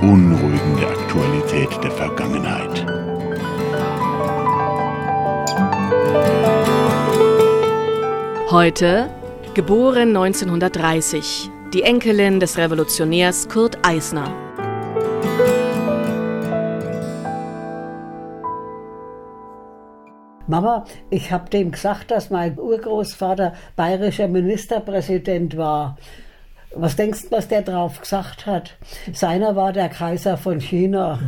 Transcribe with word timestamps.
Die 0.00 0.06
beunruhigende 0.06 0.86
Aktualität 0.86 1.82
der 1.82 1.90
Vergangenheit. 1.90 2.86
Heute, 8.50 9.10
geboren 9.54 10.16
1930, 10.16 11.50
die 11.74 11.82
Enkelin 11.82 12.38
des 12.38 12.58
Revolutionärs 12.58 13.48
Kurt 13.48 13.78
Eisner. 13.84 14.32
Mama, 20.46 20.84
ich 21.10 21.32
habe 21.32 21.50
dem 21.50 21.72
gesagt, 21.72 22.12
dass 22.12 22.30
mein 22.30 22.56
Urgroßvater 22.56 23.54
bayerischer 23.74 24.28
Ministerpräsident 24.28 25.56
war. 25.56 25.96
Was 26.74 26.96
denkst 26.96 27.24
du, 27.24 27.30
was 27.30 27.48
der 27.48 27.62
drauf 27.62 28.00
gesagt 28.00 28.46
hat? 28.46 28.76
Seiner 29.12 29.56
war 29.56 29.72
der 29.72 29.88
Kaiser 29.88 30.36
von 30.36 30.60
China. 30.60 31.18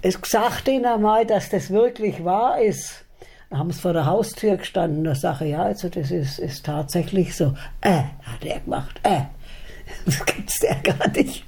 Es 0.00 0.20
gesagt 0.20 0.68
ihnen 0.68 0.86
einmal, 0.86 1.26
dass 1.26 1.50
das 1.50 1.70
wirklich 1.70 2.24
wahr 2.24 2.60
ist. 2.60 3.04
Da 3.50 3.58
haben 3.58 3.70
sie 3.70 3.80
vor 3.80 3.92
der 3.92 4.06
Haustür 4.06 4.56
gestanden. 4.56 5.04
Da 5.04 5.14
sage 5.14 5.46
ja, 5.46 5.62
also 5.62 5.88
das 5.88 6.10
ist, 6.10 6.38
ist 6.38 6.66
tatsächlich 6.66 7.34
so. 7.34 7.54
Äh, 7.80 8.02
hat 8.22 8.44
er 8.44 8.60
gemacht. 8.60 9.00
Äh. 9.02 9.22
Das 10.04 10.24
gibt's 10.26 10.60
ja 10.60 10.74
gar 10.82 11.08
nicht. 11.08 11.44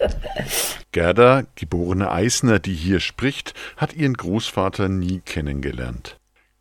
Gerda, 0.93 1.43
geborene 1.57 2.11
Eisner, 2.11 2.59
die 2.59 2.73
hier 2.73 3.01
spricht, 3.01 3.53
hat 3.77 3.93
ihren 3.93 4.15
Großvater 4.15 4.89
nie 4.89 5.21
kennengelernt. 5.21 6.20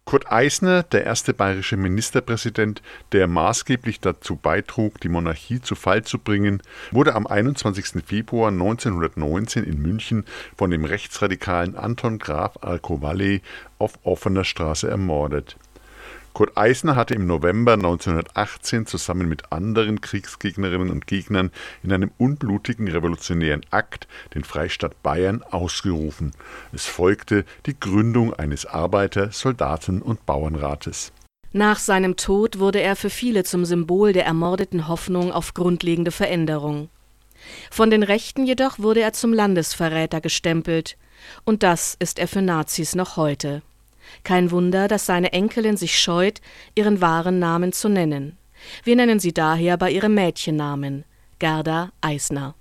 Kurt 0.09 0.31
Eisner, 0.31 0.81
der 0.81 1.03
erste 1.03 1.35
bayerische 1.35 1.77
Ministerpräsident, 1.77 2.81
der 3.11 3.27
maßgeblich 3.27 3.99
dazu 3.99 4.37
beitrug, 4.37 4.99
die 5.01 5.07
Monarchie 5.07 5.61
zu 5.61 5.75
Fall 5.75 6.03
zu 6.03 6.17
bringen, 6.17 6.63
wurde 6.89 7.13
am 7.13 7.27
21. 7.27 8.03
Februar 8.03 8.49
1919 8.49 9.63
in 9.63 9.79
München 9.79 10.25
von 10.57 10.71
dem 10.71 10.83
rechtsradikalen 10.83 11.75
Anton 11.75 12.17
Graf 12.17 12.57
Alcovalle 12.61 13.41
auf 13.77 13.99
offener 14.01 14.45
Straße 14.45 14.89
ermordet. 14.89 15.57
Kurt 16.33 16.57
Eisner 16.57 16.95
hatte 16.95 17.15
im 17.15 17.27
November 17.27 17.73
1918 17.73 18.85
zusammen 18.85 19.27
mit 19.27 19.51
anderen 19.51 20.01
Kriegsgegnerinnen 20.01 20.89
und 20.89 21.07
Gegnern 21.07 21.51
in 21.83 21.91
einem 21.91 22.11
unblutigen 22.17 22.87
revolutionären 22.87 23.65
Akt 23.71 24.07
den 24.33 24.43
Freistaat 24.43 25.01
Bayern 25.03 25.43
ausgerufen. 25.43 26.31
Es 26.71 26.85
folgte 26.85 27.45
die 27.65 27.79
Gründung 27.79 28.33
eines 28.33 28.65
Arbeiter-, 28.65 29.31
Soldaten- 29.31 30.01
und 30.01 30.25
Bauernrates. 30.25 31.11
Nach 31.51 31.79
seinem 31.79 32.15
Tod 32.15 32.59
wurde 32.59 32.79
er 32.79 32.95
für 32.95 33.09
viele 33.09 33.43
zum 33.43 33.65
Symbol 33.65 34.13
der 34.13 34.25
ermordeten 34.25 34.87
Hoffnung 34.87 35.31
auf 35.31 35.55
grundlegende 35.55 36.11
Veränderung. 36.11 36.89
Von 37.71 37.89
den 37.89 38.03
Rechten 38.03 38.45
jedoch 38.45 38.79
wurde 38.79 39.01
er 39.01 39.13
zum 39.13 39.33
Landesverräter 39.33 40.21
gestempelt, 40.21 40.97
und 41.43 41.63
das 41.63 41.95
ist 41.99 42.19
er 42.19 42.27
für 42.27 42.41
Nazis 42.41 42.95
noch 42.95 43.17
heute. 43.17 43.61
Kein 44.23 44.51
Wunder, 44.51 44.87
dass 44.87 45.05
seine 45.05 45.33
Enkelin 45.33 45.77
sich 45.77 45.97
scheut, 45.97 46.41
ihren 46.75 47.01
wahren 47.01 47.39
Namen 47.39 47.71
zu 47.71 47.89
nennen. 47.89 48.37
Wir 48.83 48.95
nennen 48.95 49.19
sie 49.19 49.33
daher 49.33 49.77
bei 49.77 49.91
ihrem 49.91 50.13
Mädchennamen 50.13 51.05
Gerda 51.39 51.91
Eisner. 52.01 52.55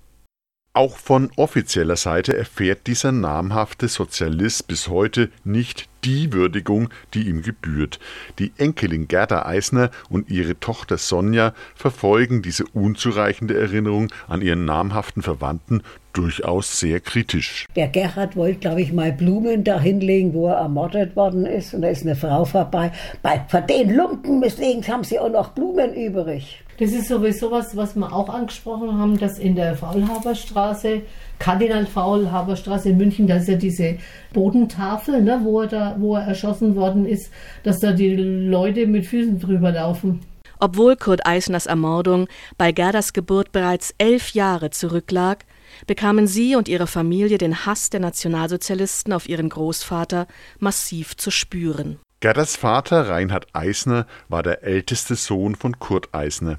Auch 0.79 0.95
von 0.95 1.29
offizieller 1.35 1.97
Seite 1.97 2.37
erfährt 2.37 2.87
dieser 2.87 3.11
namhafte 3.11 3.89
Sozialist 3.89 4.65
bis 4.69 4.87
heute 4.87 5.29
nicht 5.43 5.89
die 6.05 6.31
Würdigung, 6.31 6.87
die 7.13 7.27
ihm 7.27 7.41
gebührt. 7.41 7.99
Die 8.39 8.53
Enkelin 8.55 9.09
Gerda 9.09 9.45
Eisner 9.45 9.91
und 10.09 10.31
ihre 10.31 10.57
Tochter 10.57 10.97
Sonja 10.97 11.53
verfolgen 11.75 12.41
diese 12.41 12.63
unzureichende 12.73 13.59
Erinnerung 13.59 14.07
an 14.29 14.39
ihren 14.39 14.63
namhaften 14.63 15.21
Verwandten 15.21 15.83
durchaus 16.13 16.79
sehr 16.79 17.01
kritisch. 17.01 17.65
Der 17.75 17.89
Gerhard 17.89 18.37
wollte, 18.37 18.59
glaube 18.59 18.81
ich, 18.81 18.93
mal 18.93 19.11
Blumen 19.11 19.65
dahinlegen, 19.65 20.33
wo 20.33 20.47
er 20.47 20.59
ermordet 20.59 21.13
worden 21.17 21.45
ist. 21.45 21.73
Und 21.73 21.81
da 21.81 21.89
ist 21.89 22.03
eine 22.03 22.15
Frau 22.15 22.45
vorbei. 22.45 22.93
Bei, 23.21 23.43
von 23.49 23.67
den 23.67 23.93
Lumpen 23.93 24.39
deswegen 24.39 24.87
haben 24.87 25.03
sie 25.03 25.19
auch 25.19 25.29
noch 25.29 25.49
Blumen 25.49 25.93
übrig. 25.93 26.63
Das 26.79 26.93
ist 26.93 27.09
sowieso 27.09 27.51
was, 27.51 27.75
was 27.75 27.97
wir 27.97 28.13
auch 28.13 28.29
angesprochen 28.29 28.97
haben, 28.97 29.19
dass 29.19 29.37
in 29.37 29.53
der 29.53 29.75
Faulhaberstraße, 29.75 31.01
Kardinal 31.37 31.85
Faulhaberstraße 31.85 32.91
in 32.91 32.97
München, 32.97 33.27
da 33.27 33.35
ist 33.35 33.49
ja 33.49 33.55
diese 33.55 33.97
Bodentafel, 34.33 35.21
ne, 35.21 35.41
wo, 35.43 35.59
er 35.59 35.67
da, 35.67 35.95
wo 35.99 36.15
er 36.15 36.23
erschossen 36.23 36.77
worden 36.77 37.05
ist, 37.05 37.31
dass 37.63 37.79
da 37.79 37.91
die 37.91 38.15
Leute 38.15 38.87
mit 38.87 39.05
Füßen 39.05 39.41
drüber 39.41 39.73
laufen. 39.73 40.21
Obwohl 40.61 40.95
Kurt 40.95 41.25
Eisners 41.25 41.65
Ermordung 41.65 42.29
bei 42.57 42.71
Gerdas 42.71 43.11
Geburt 43.11 43.51
bereits 43.51 43.93
elf 43.97 44.29
Jahre 44.29 44.69
zurücklag, 44.69 45.43
bekamen 45.85 46.27
sie 46.27 46.55
und 46.55 46.69
ihre 46.69 46.87
Familie 46.87 47.37
den 47.37 47.65
Hass 47.65 47.89
der 47.89 47.99
Nationalsozialisten 47.99 49.11
auf 49.11 49.27
ihren 49.27 49.49
Großvater 49.49 50.27
massiv 50.59 51.17
zu 51.17 51.29
spüren. 51.29 51.99
Gerdas 52.21 52.55
Vater 52.55 53.09
Reinhard 53.09 53.47
Eisner 53.53 54.05
war 54.29 54.43
der 54.43 54.63
älteste 54.63 55.15
Sohn 55.15 55.55
von 55.55 55.79
Kurt 55.79 56.13
Eisner. 56.13 56.55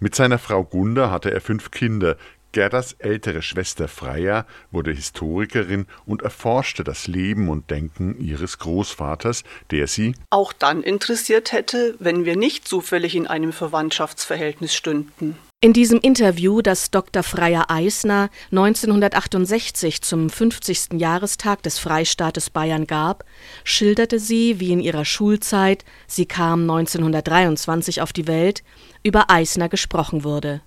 Mit 0.00 0.14
seiner 0.14 0.38
Frau 0.38 0.62
Gunda 0.62 1.10
hatte 1.10 1.32
er 1.32 1.40
fünf 1.40 1.70
Kinder. 1.70 2.16
Gerdas 2.52 2.94
ältere 2.94 3.42
Schwester 3.42 3.88
Freya 3.88 4.46
wurde 4.70 4.92
Historikerin 4.92 5.86
und 6.06 6.22
erforschte 6.22 6.82
das 6.82 7.06
Leben 7.06 7.48
und 7.48 7.70
Denken 7.70 8.18
ihres 8.18 8.58
Großvaters, 8.58 9.44
der 9.70 9.86
sie 9.86 10.14
auch 10.30 10.52
dann 10.52 10.82
interessiert 10.82 11.52
hätte, 11.52 11.94
wenn 11.98 12.24
wir 12.24 12.36
nicht 12.36 12.66
zufällig 12.66 13.16
in 13.16 13.26
einem 13.26 13.52
Verwandtschaftsverhältnis 13.52 14.74
stünden. 14.74 15.36
In 15.60 15.72
diesem 15.72 15.98
Interview, 15.98 16.62
das 16.62 16.92
Dr. 16.92 17.24
Freya 17.24 17.64
Eisner 17.66 18.30
1968 18.52 20.02
zum 20.02 20.30
50. 20.30 20.90
Jahrestag 20.92 21.64
des 21.64 21.80
Freistaates 21.80 22.48
Bayern 22.48 22.86
gab, 22.86 23.24
schilderte 23.64 24.20
sie, 24.20 24.60
wie 24.60 24.72
in 24.72 24.78
ihrer 24.78 25.04
Schulzeit, 25.04 25.84
sie 26.06 26.26
kam 26.26 26.60
1923 26.70 28.00
auf 28.02 28.12
die 28.12 28.28
Welt, 28.28 28.62
über 29.02 29.30
Eisner 29.30 29.68
gesprochen 29.68 30.22
wurde. 30.22 30.60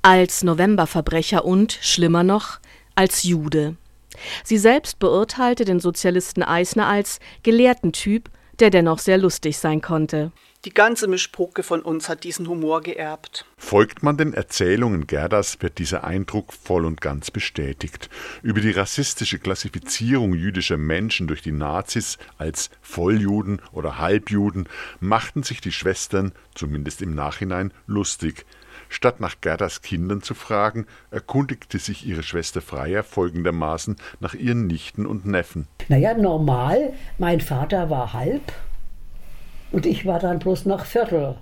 Als 0.00 0.42
Novemberverbrecher 0.42 1.44
und, 1.44 1.78
schlimmer 1.82 2.22
noch, 2.22 2.58
als 2.94 3.24
Jude. 3.24 3.76
Sie 4.44 4.56
selbst 4.56 4.98
beurteilte 4.98 5.66
den 5.66 5.78
Sozialisten 5.78 6.42
Eisner 6.42 6.86
als 6.86 7.20
gelehrten 7.42 7.92
Typ, 7.92 8.30
der 8.60 8.70
dennoch 8.70 8.98
sehr 8.98 9.18
lustig 9.18 9.58
sein 9.58 9.82
konnte. 9.82 10.32
Die 10.64 10.72
ganze 10.72 11.08
Mischpoke 11.08 11.64
von 11.64 11.82
uns 11.82 12.08
hat 12.08 12.22
diesen 12.22 12.46
Humor 12.46 12.82
geerbt. 12.82 13.46
Folgt 13.56 14.04
man 14.04 14.16
den 14.16 14.32
Erzählungen 14.32 15.08
Gerdas, 15.08 15.60
wird 15.60 15.78
dieser 15.78 16.04
Eindruck 16.04 16.52
voll 16.52 16.84
und 16.84 17.00
ganz 17.00 17.32
bestätigt. 17.32 18.08
Über 18.42 18.60
die 18.60 18.70
rassistische 18.70 19.40
Klassifizierung 19.40 20.34
jüdischer 20.34 20.76
Menschen 20.76 21.26
durch 21.26 21.42
die 21.42 21.50
Nazis 21.50 22.16
als 22.38 22.70
Volljuden 22.80 23.60
oder 23.72 23.98
Halbjuden 23.98 24.68
machten 25.00 25.42
sich 25.42 25.60
die 25.60 25.72
Schwestern, 25.72 26.30
zumindest 26.54 27.02
im 27.02 27.12
Nachhinein, 27.16 27.72
lustig. 27.88 28.46
Statt 28.88 29.18
nach 29.18 29.40
Gerdas 29.40 29.82
Kindern 29.82 30.22
zu 30.22 30.34
fragen, 30.34 30.86
erkundigte 31.10 31.80
sich 31.80 32.06
ihre 32.06 32.22
Schwester 32.22 32.62
Freier 32.62 33.02
folgendermaßen 33.02 33.96
nach 34.20 34.34
ihren 34.34 34.68
Nichten 34.68 35.06
und 35.06 35.26
Neffen. 35.26 35.66
Naja, 35.88 36.14
normal, 36.14 36.92
mein 37.18 37.40
Vater 37.40 37.90
war 37.90 38.12
halb 38.12 38.52
und 39.72 39.86
ich 39.86 40.06
war 40.06 40.18
dann 40.18 40.38
bloß 40.38 40.66
noch 40.66 40.84
Viertel. 40.84 41.36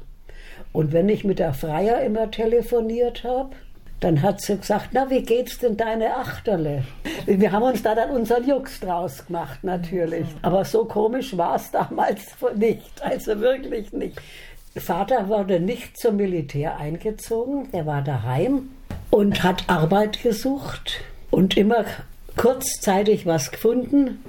Und 0.72 0.92
wenn 0.92 1.08
ich 1.08 1.24
mit 1.24 1.38
der 1.38 1.52
Freier 1.52 2.00
immer 2.00 2.30
telefoniert 2.30 3.24
habe, 3.24 3.50
dann 3.98 4.22
hat 4.22 4.40
sie 4.40 4.56
gesagt, 4.56 4.90
na, 4.92 5.10
wie 5.10 5.22
geht's 5.22 5.58
denn 5.58 5.76
deine 5.76 6.16
Achterle? 6.16 6.84
Wir 7.26 7.52
haben 7.52 7.64
uns 7.64 7.82
da 7.82 7.94
dann 7.94 8.10
unseren 8.10 8.48
Jux 8.48 8.80
draus 8.80 9.26
gemacht, 9.26 9.62
natürlich. 9.62 10.26
Aber 10.40 10.64
so 10.64 10.86
komisch 10.86 11.36
war 11.36 11.56
es 11.56 11.70
damals 11.70 12.22
nicht, 12.56 13.02
also 13.02 13.40
wirklich 13.40 13.92
nicht. 13.92 14.18
Vater 14.76 15.28
wurde 15.28 15.60
nicht 15.60 15.98
zum 15.98 16.16
Militär 16.16 16.78
eingezogen, 16.78 17.68
er 17.72 17.86
war 17.86 18.02
daheim 18.02 18.70
und 19.10 19.42
hat 19.42 19.64
Arbeit 19.66 20.22
gesucht 20.22 21.00
und 21.30 21.56
immer 21.56 21.84
kurzzeitig 22.36 23.26
was 23.26 23.50
gefunden 23.50 24.24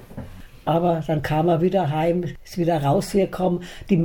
aber 0.66 1.04
dann 1.06 1.22
kam 1.22 1.48
er 1.48 1.62
wieder 1.62 1.90
heim, 1.90 2.24
ist 2.44 2.58
wieder 2.58 2.84
rausgekommen. 2.84 3.64
Die, 3.90 4.02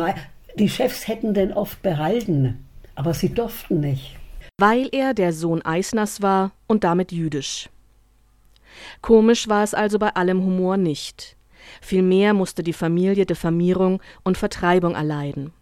die 0.59 0.69
Chefs 0.69 1.09
hätten 1.09 1.35
den 1.35 1.53
oft 1.53 1.83
behalten, 1.83 2.67
aber 2.95 3.15
sie 3.15 3.33
durften 3.33 3.81
nicht. 3.81 4.17
Weil 4.59 4.89
er 4.93 5.13
der 5.13 5.33
Sohn 5.33 5.63
Eisners 5.63 6.23
war 6.23 6.53
und 6.67 6.85
damit 6.85 7.13
jüdisch. 7.13 7.69
Komisch 9.03 9.49
war 9.49 9.63
es 9.63 9.75
also 9.75 9.99
bei 9.99 10.11
allem 10.11 10.43
Humor 10.43 10.77
nicht. 10.77 11.37
Vielmehr 11.81 12.33
musste 12.35 12.63
die 12.63 12.73
Familie 12.73 13.27
Diffamierung 13.27 14.01
und 14.23 14.39
Vertreibung 14.39 14.95
erleiden. 14.95 15.53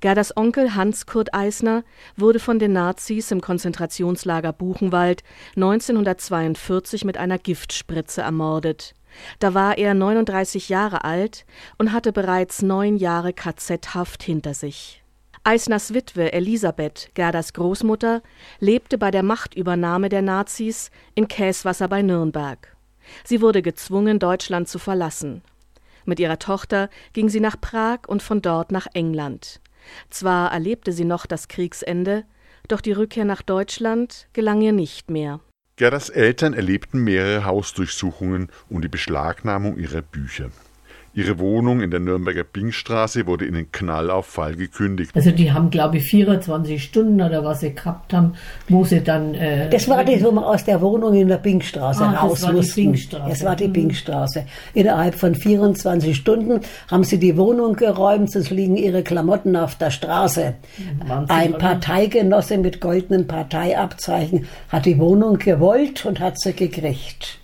Gerdas 0.00 0.36
Onkel 0.36 0.74
Hans 0.74 1.06
Kurt 1.06 1.34
Eisner 1.34 1.84
wurde 2.16 2.38
von 2.38 2.58
den 2.58 2.72
Nazis 2.72 3.30
im 3.30 3.40
Konzentrationslager 3.40 4.52
Buchenwald 4.52 5.22
1942 5.56 7.04
mit 7.04 7.16
einer 7.16 7.38
Giftspritze 7.38 8.20
ermordet. 8.20 8.94
Da 9.38 9.54
war 9.54 9.78
er 9.78 9.94
39 9.94 10.68
Jahre 10.68 11.04
alt 11.04 11.44
und 11.78 11.92
hatte 11.92 12.12
bereits 12.12 12.62
neun 12.62 12.96
Jahre 12.96 13.32
KZ-Haft 13.32 14.22
hinter 14.22 14.54
sich. 14.54 15.02
Eisners 15.42 15.94
Witwe 15.94 16.32
Elisabeth, 16.32 17.10
Gerdas 17.14 17.54
Großmutter, 17.54 18.22
lebte 18.58 18.98
bei 18.98 19.10
der 19.10 19.22
Machtübernahme 19.22 20.10
der 20.10 20.22
Nazis 20.22 20.90
in 21.14 21.28
Käswasser 21.28 21.88
bei 21.88 22.02
Nürnberg. 22.02 22.76
Sie 23.24 23.40
wurde 23.40 23.62
gezwungen, 23.62 24.18
Deutschland 24.18 24.68
zu 24.68 24.78
verlassen. 24.78 25.42
Mit 26.04 26.20
ihrer 26.20 26.38
Tochter 26.38 26.90
ging 27.12 27.28
sie 27.28 27.40
nach 27.40 27.60
Prag 27.60 28.00
und 28.06 28.22
von 28.22 28.42
dort 28.42 28.70
nach 28.70 28.86
England. 28.92 29.60
Zwar 30.10 30.52
erlebte 30.52 30.92
sie 30.92 31.04
noch 31.04 31.26
das 31.26 31.48
Kriegsende, 31.48 32.24
doch 32.68 32.80
die 32.80 32.92
Rückkehr 32.92 33.24
nach 33.24 33.42
Deutschland 33.42 34.28
gelang 34.32 34.60
ihr 34.60 34.72
nicht 34.72 35.10
mehr. 35.10 35.40
Gerdas 35.80 36.10
Eltern 36.10 36.52
erlebten 36.52 37.02
mehrere 37.04 37.46
Hausdurchsuchungen 37.46 38.50
und 38.68 38.82
die 38.82 38.88
Beschlagnahmung 38.88 39.78
ihrer 39.78 40.02
Bücher. 40.02 40.50
Ihre 41.12 41.40
Wohnung 41.40 41.80
in 41.80 41.90
der 41.90 41.98
Nürnberger 41.98 42.44
Bingstraße 42.44 43.26
wurde 43.26 43.44
in 43.44 43.54
den 43.54 43.72
Knallauffall 43.72 44.54
gekündigt. 44.54 45.10
Also 45.16 45.32
die 45.32 45.50
haben, 45.52 45.70
glaube 45.70 45.96
ich, 45.96 46.04
24 46.04 46.80
Stunden 46.80 47.20
oder 47.20 47.44
was 47.44 47.60
sie 47.60 47.74
gehabt 47.74 48.12
haben, 48.12 48.34
wo 48.68 48.84
sie 48.84 49.00
dann... 49.00 49.34
Äh, 49.34 49.68
das 49.70 49.88
war 49.88 50.04
das, 50.04 50.22
wo 50.22 50.30
wir 50.30 50.46
aus 50.46 50.64
der 50.64 50.80
Wohnung 50.80 51.14
in 51.14 51.26
der 51.26 51.38
Bingstraße 51.38 52.04
ah, 52.04 52.20
raus 52.20 52.42
das 52.42 52.52
mussten. 52.52 52.80
Die 52.80 52.86
Bingstraße. 52.86 53.28
Das 53.28 53.44
war 53.44 53.56
die 53.56 53.66
mhm. 53.66 53.72
Bingstraße. 53.72 54.46
Innerhalb 54.72 55.16
von 55.16 55.34
24 55.34 56.16
Stunden 56.16 56.60
haben 56.88 57.02
sie 57.02 57.18
die 57.18 57.36
Wohnung 57.36 57.74
geräumt, 57.74 58.34
es 58.36 58.50
liegen 58.50 58.76
ihre 58.76 59.02
Klamotten 59.02 59.56
auf 59.56 59.74
der 59.74 59.90
Straße. 59.90 60.54
Wahnsinn, 61.06 61.36
Ein 61.36 61.58
Parteigenosse 61.58 62.56
mit 62.58 62.80
goldenen 62.80 63.26
Parteiabzeichen 63.26 64.46
hat 64.68 64.86
die 64.86 64.98
Wohnung 64.98 65.38
gewollt 65.38 66.06
und 66.06 66.20
hat 66.20 66.38
sie 66.38 66.52
gekriegt. 66.52 67.39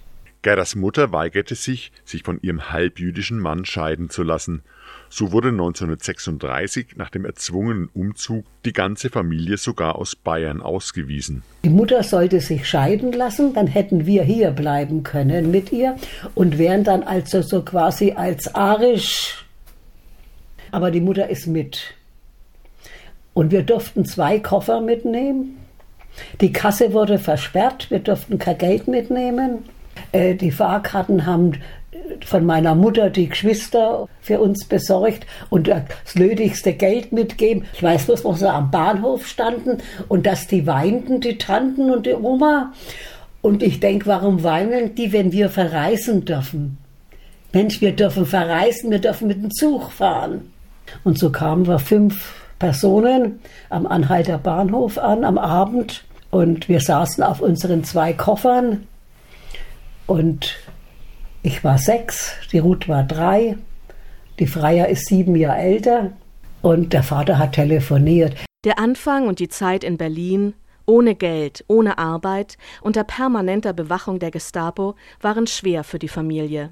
Gerdas 0.46 0.76
Mutter 0.76 1.10
weigerte 1.10 1.56
sich, 1.56 1.90
sich 2.04 2.22
von 2.22 2.38
ihrem 2.40 2.70
halbjüdischen 2.70 3.40
Mann 3.40 3.64
scheiden 3.64 4.10
zu 4.10 4.22
lassen. 4.22 4.62
So 5.08 5.32
wurde 5.32 5.48
1936 5.48 6.90
nach 6.94 7.10
dem 7.10 7.25
erzwungenen 7.25 7.88
Umzug 7.93 8.44
die 8.64 8.72
ganze 8.72 9.10
Familie 9.10 9.56
sogar 9.56 9.96
aus 9.96 10.14
Bayern 10.14 10.62
ausgewiesen. 10.62 11.43
Die 11.64 11.69
Mutter 11.69 12.04
sollte 12.04 12.38
sich 12.38 12.69
scheiden 12.69 13.10
lassen, 13.10 13.54
dann 13.54 13.66
hätten 13.66 14.06
wir 14.06 14.22
hier 14.22 14.52
bleiben 14.52 15.02
können 15.02 15.50
mit 15.50 15.72
ihr 15.72 15.96
und 16.37 16.58
wären 16.58 16.84
dann 16.84 17.02
also 17.02 17.43
so 17.43 17.62
quasi 17.62 18.12
als 18.12 18.54
arisch. 18.54 19.44
Aber 20.70 20.93
die 20.93 21.00
Mutter 21.00 21.28
ist 21.28 21.48
mit. 21.48 21.93
Und 23.34 23.50
wir 23.50 23.64
durften 23.64 24.04
zwei 24.04 24.38
Koffer 24.38 24.81
mitnehmen. 24.81 25.56
Die 26.40 26.52
Kasse 26.52 26.93
wurde 26.93 27.19
versperrt, 27.19 27.90
wir 27.90 27.98
durften 27.98 28.38
kein 28.38 28.58
Geld 28.58 28.87
mitnehmen. 28.87 29.64
Äh, 30.12 30.34
die 30.34 30.50
Fahrkarten 30.50 31.26
haben 31.26 31.54
von 32.25 32.44
meiner 32.44 32.75
Mutter 32.75 33.10
die 33.10 33.28
Geschwister 33.28 34.08
für 34.20 34.40
uns 34.40 34.64
besorgt 34.64 35.26
und 35.50 35.69
das 35.69 36.14
nötigste 36.14 36.72
Geld 36.72 37.12
mitgeben. 37.12 37.64
Ich 37.72 37.82
weiß 37.82 38.06
bloß, 38.06 38.25
wo 38.25 38.32
sie 38.34 38.50
am 38.50 38.70
Bahnhof 38.70 39.26
standen 39.26 39.78
und 40.08 40.26
dass 40.26 40.46
die 40.46 40.66
weinten, 40.66 41.20
die 41.20 41.38
Tanten 41.38 41.90
und 41.90 42.06
die 42.06 42.14
Oma. 42.14 42.72
Und 43.43 43.62
ich 43.62 43.81
denke, 43.81 44.06
warum 44.06 44.43
weinen 44.43 44.94
die, 44.94 45.12
wenn 45.12 45.32
wir 45.32 45.50
verreisen 45.50 46.25
dürfen? 46.25 46.78
Mensch, 47.52 47.81
wir 47.81 47.93
dürfen 47.93 48.26
verreisen, 48.26 48.90
wir 48.90 48.98
dürfen 48.98 49.28
mit 49.28 49.43
dem 49.43 49.50
Zug 49.50 49.93
fahren. 49.93 50.52
Und 51.04 51.19
so 51.19 51.31
kamen 51.31 51.66
wir 51.66 51.78
fünf 51.78 52.34
Personen 52.58 53.40
am 53.70 53.87
Anhalter 53.87 54.38
Bahnhof 54.38 54.98
an 54.98 55.25
am 55.25 55.38
Abend 55.38 56.04
und 56.31 56.69
wir 56.69 56.81
saßen 56.81 57.22
auf 57.22 57.40
unseren 57.40 57.84
zwei 57.84 58.12
Koffern 58.12 58.87
und 60.06 60.56
ich 61.43 61.62
war 61.62 61.79
sechs, 61.79 62.32
die 62.53 62.58
Ruth 62.58 62.88
war 62.88 63.05
drei, 63.05 63.56
die 64.38 64.47
Freier 64.47 64.88
ist 64.88 65.06
sieben 65.06 65.37
Jahre 65.37 65.58
älter 65.58 66.12
und 66.62 66.93
der 66.93 67.03
Vater 67.03 67.38
hat 67.38 67.53
telefoniert. 67.53 68.37
Der 68.64 68.79
Anfang 68.79 69.29
und 69.29 69.38
die 69.38 69.49
Zeit 69.49 69.85
in 69.85 69.97
Berlin, 69.97 70.55
ohne 70.87 71.14
Geld, 71.14 71.64
ohne 71.69 71.99
Arbeit, 71.99 72.58
unter 72.81 73.05
permanenter 73.05 73.73
Bewachung 73.73 74.19
der 74.19 74.31
Gestapo, 74.31 74.97
waren 75.20 75.47
schwer 75.47 75.85
für 75.85 75.99
die 75.99 76.08
Familie. 76.08 76.70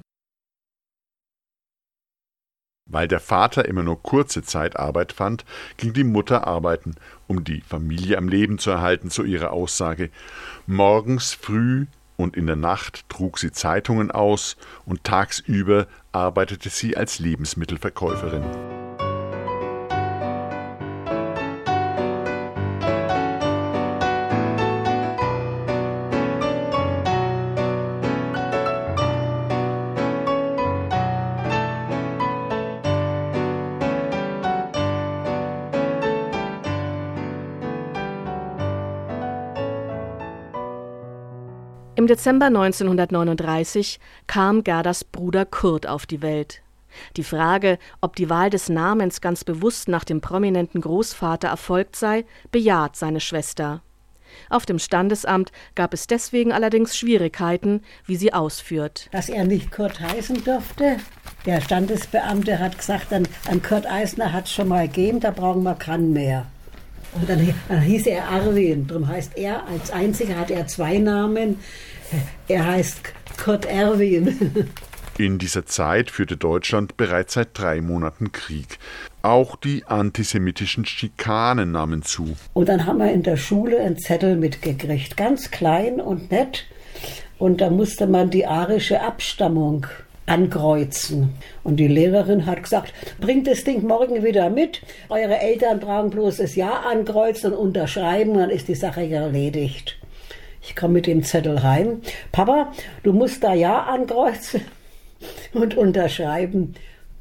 Weil 2.87 3.07
der 3.07 3.19
Vater 3.19 3.65
immer 3.65 3.81
nur 3.81 4.03
kurze 4.03 4.43
Zeit 4.43 4.77
Arbeit 4.77 5.11
fand, 5.11 5.43
ging 5.77 5.93
die 5.93 6.03
Mutter 6.03 6.45
arbeiten, 6.45 6.95
um 7.27 7.43
die 7.43 7.61
Familie 7.61 8.17
am 8.17 8.29
Leben 8.29 8.59
zu 8.59 8.69
erhalten, 8.69 9.09
so 9.09 9.23
ihre 9.23 9.49
Aussage. 9.49 10.11
Morgens 10.67 11.33
früh 11.33 11.87
und 12.17 12.35
in 12.35 12.47
der 12.47 12.55
Nacht 12.55 13.07
trug 13.09 13.37
sie 13.39 13.51
Zeitungen 13.51 14.11
aus 14.11 14.57
und 14.85 15.03
tagsüber 15.03 15.87
arbeitete 16.11 16.69
sie 16.69 16.95
als 16.95 17.19
Lebensmittelverkäuferin. 17.19 18.84
Dezember 42.15 42.45
1939 42.45 43.99
kam 44.25 44.63
Gerdas 44.63 45.03
Bruder 45.03 45.43
Kurt 45.43 45.85
auf 45.85 46.05
die 46.05 46.21
Welt. 46.21 46.61
Die 47.17 47.25
Frage, 47.25 47.77
ob 47.99 48.15
die 48.15 48.29
Wahl 48.29 48.49
des 48.49 48.69
Namens 48.69 49.19
ganz 49.19 49.43
bewusst 49.43 49.89
nach 49.89 50.05
dem 50.05 50.21
prominenten 50.21 50.79
Großvater 50.79 51.49
erfolgt 51.49 51.97
sei, 51.97 52.23
bejaht 52.53 52.95
seine 52.95 53.19
Schwester. 53.19 53.81
Auf 54.49 54.65
dem 54.65 54.79
Standesamt 54.79 55.51
gab 55.75 55.93
es 55.93 56.07
deswegen 56.07 56.53
allerdings 56.53 56.95
Schwierigkeiten, 56.95 57.81
wie 58.05 58.15
sie 58.15 58.31
ausführt. 58.31 59.09
Dass 59.11 59.27
er 59.27 59.43
nicht 59.43 59.69
Kurt 59.71 59.99
heißen 59.99 60.41
durfte. 60.45 60.95
Der 61.45 61.59
Standesbeamte 61.59 62.59
hat 62.59 62.77
gesagt, 62.77 63.11
an, 63.11 63.27
an 63.49 63.61
Kurt 63.61 63.91
Eisner 63.91 64.31
hat 64.31 64.45
es 64.45 64.53
schon 64.53 64.69
mal 64.69 64.87
gegeben, 64.87 65.19
da 65.19 65.31
brauchen 65.31 65.63
wir 65.63 65.75
keinen 65.75 66.13
mehr. 66.13 66.45
Und 67.15 67.29
dann, 67.29 67.53
dann 67.69 67.81
hieß 67.81 68.07
er 68.07 68.27
Arwin. 68.27 68.87
Darum 68.87 69.07
heißt 69.07 69.37
er, 69.37 69.65
als 69.67 69.91
einziger 69.91 70.37
hat 70.37 70.51
er 70.51 70.67
zwei 70.67 70.97
Namen. 70.97 71.59
Er 72.47 72.65
heißt 72.65 73.01
Kurt 73.37 73.65
Erwin. 73.65 74.69
In 75.17 75.37
dieser 75.37 75.65
Zeit 75.65 76.11
führte 76.11 76.35
Deutschland 76.35 76.97
bereits 76.97 77.35
seit 77.35 77.49
drei 77.53 77.79
Monaten 77.79 78.33
Krieg. 78.33 78.79
Auch 79.21 79.55
die 79.55 79.85
antisemitischen 79.85 80.85
Schikanen 80.85 81.71
nahmen 81.71 82.01
zu. 82.03 82.35
Und 82.53 82.67
dann 82.67 82.85
haben 82.85 82.99
wir 82.99 83.13
in 83.13 83.23
der 83.23 83.37
Schule 83.37 83.79
einen 83.79 83.97
Zettel 83.97 84.35
mitgekriegt, 84.35 85.15
ganz 85.15 85.51
klein 85.51 86.01
und 86.01 86.31
nett. 86.31 86.65
Und 87.37 87.61
da 87.61 87.69
musste 87.69 88.07
man 88.07 88.29
die 88.29 88.45
arische 88.45 89.01
Abstammung 89.01 89.87
ankreuzen. 90.25 91.29
Und 91.63 91.77
die 91.77 91.87
Lehrerin 91.87 92.45
hat 92.45 92.63
gesagt, 92.63 92.93
bringt 93.21 93.47
das 93.47 93.63
Ding 93.63 93.87
morgen 93.87 94.21
wieder 94.21 94.49
mit. 94.49 94.81
Eure 95.07 95.39
Eltern 95.39 95.79
brauchen 95.79 96.09
bloß 96.09 96.37
das 96.37 96.55
Ja 96.55 96.81
ankreuzen 96.81 97.53
und 97.53 97.67
unterschreiben, 97.67 98.33
dann 98.33 98.49
ist 98.49 98.67
die 98.67 98.75
Sache 98.75 99.09
erledigt. 99.09 99.97
Ich 100.67 100.75
komme 100.75 100.93
mit 100.93 101.07
dem 101.07 101.23
Zettel 101.23 101.61
heim. 101.61 102.01
Papa, 102.31 102.73
du 103.03 103.13
musst 103.13 103.43
da 103.43 103.53
Ja 103.53 103.83
ankreuzen 103.83 104.61
und 105.53 105.77
unterschreiben. 105.77 106.73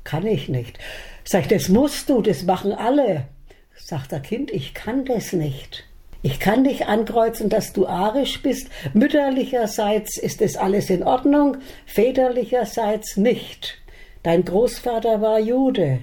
Kann 0.02 0.26
ich 0.26 0.48
nicht. 0.48 0.78
Sag 1.24 1.42
ich, 1.42 1.48
das 1.48 1.68
musst 1.68 2.08
du, 2.08 2.22
das 2.22 2.44
machen 2.44 2.72
alle. 2.72 3.24
Sagt 3.76 4.12
der 4.12 4.20
Kind, 4.20 4.50
ich 4.50 4.72
kann 4.72 5.04
das 5.04 5.32
nicht. 5.32 5.84
Ich 6.22 6.40
kann 6.40 6.64
dich 6.64 6.86
ankreuzen, 6.86 7.50
dass 7.50 7.74
du 7.74 7.86
arisch 7.86 8.40
bist. 8.40 8.68
Mütterlicherseits 8.94 10.16
ist 10.16 10.40
es 10.40 10.56
alles 10.56 10.88
in 10.88 11.02
Ordnung, 11.02 11.58
väterlicherseits 11.84 13.18
nicht. 13.18 13.78
Dein 14.22 14.44
Großvater 14.44 15.20
war 15.20 15.38
Jude. 15.38 15.98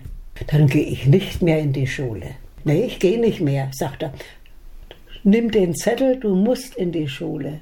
Dann 0.47 0.67
gehe 0.67 0.85
ich 0.85 1.07
nicht 1.07 1.41
mehr 1.41 1.59
in 1.59 1.73
die 1.73 1.87
Schule. 1.87 2.35
Nee, 2.63 2.85
ich 2.85 2.99
gehe 2.99 3.19
nicht 3.19 3.41
mehr, 3.41 3.69
sagt 3.71 4.03
er 4.03 4.13
nimm 5.23 5.51
den 5.51 5.75
Zettel, 5.75 6.19
du 6.19 6.35
musst 6.35 6.75
in 6.75 6.91
die 6.91 7.07
Schule. 7.07 7.61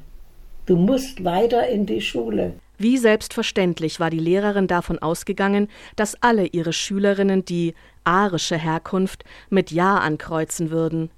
Du 0.66 0.75
musst 0.75 1.24
weiter 1.24 1.68
in 1.68 1.86
die 1.86 2.01
Schule. 2.01 2.54
Wie 2.78 2.98
selbstverständlich 2.98 4.00
war 4.00 4.10
die 4.10 4.20
Lehrerin 4.20 4.68
davon 4.68 5.00
ausgegangen, 5.00 5.68
dass 5.96 6.16
alle 6.22 6.46
ihre 6.46 6.72
Schülerinnen 6.72 7.44
die 7.44 7.74
arische 8.04 8.58
Herkunft 8.58 9.25
mit 9.50 9.72
Ja 9.72 9.98
ankreuzen 9.98 10.72
würden. 10.72 11.10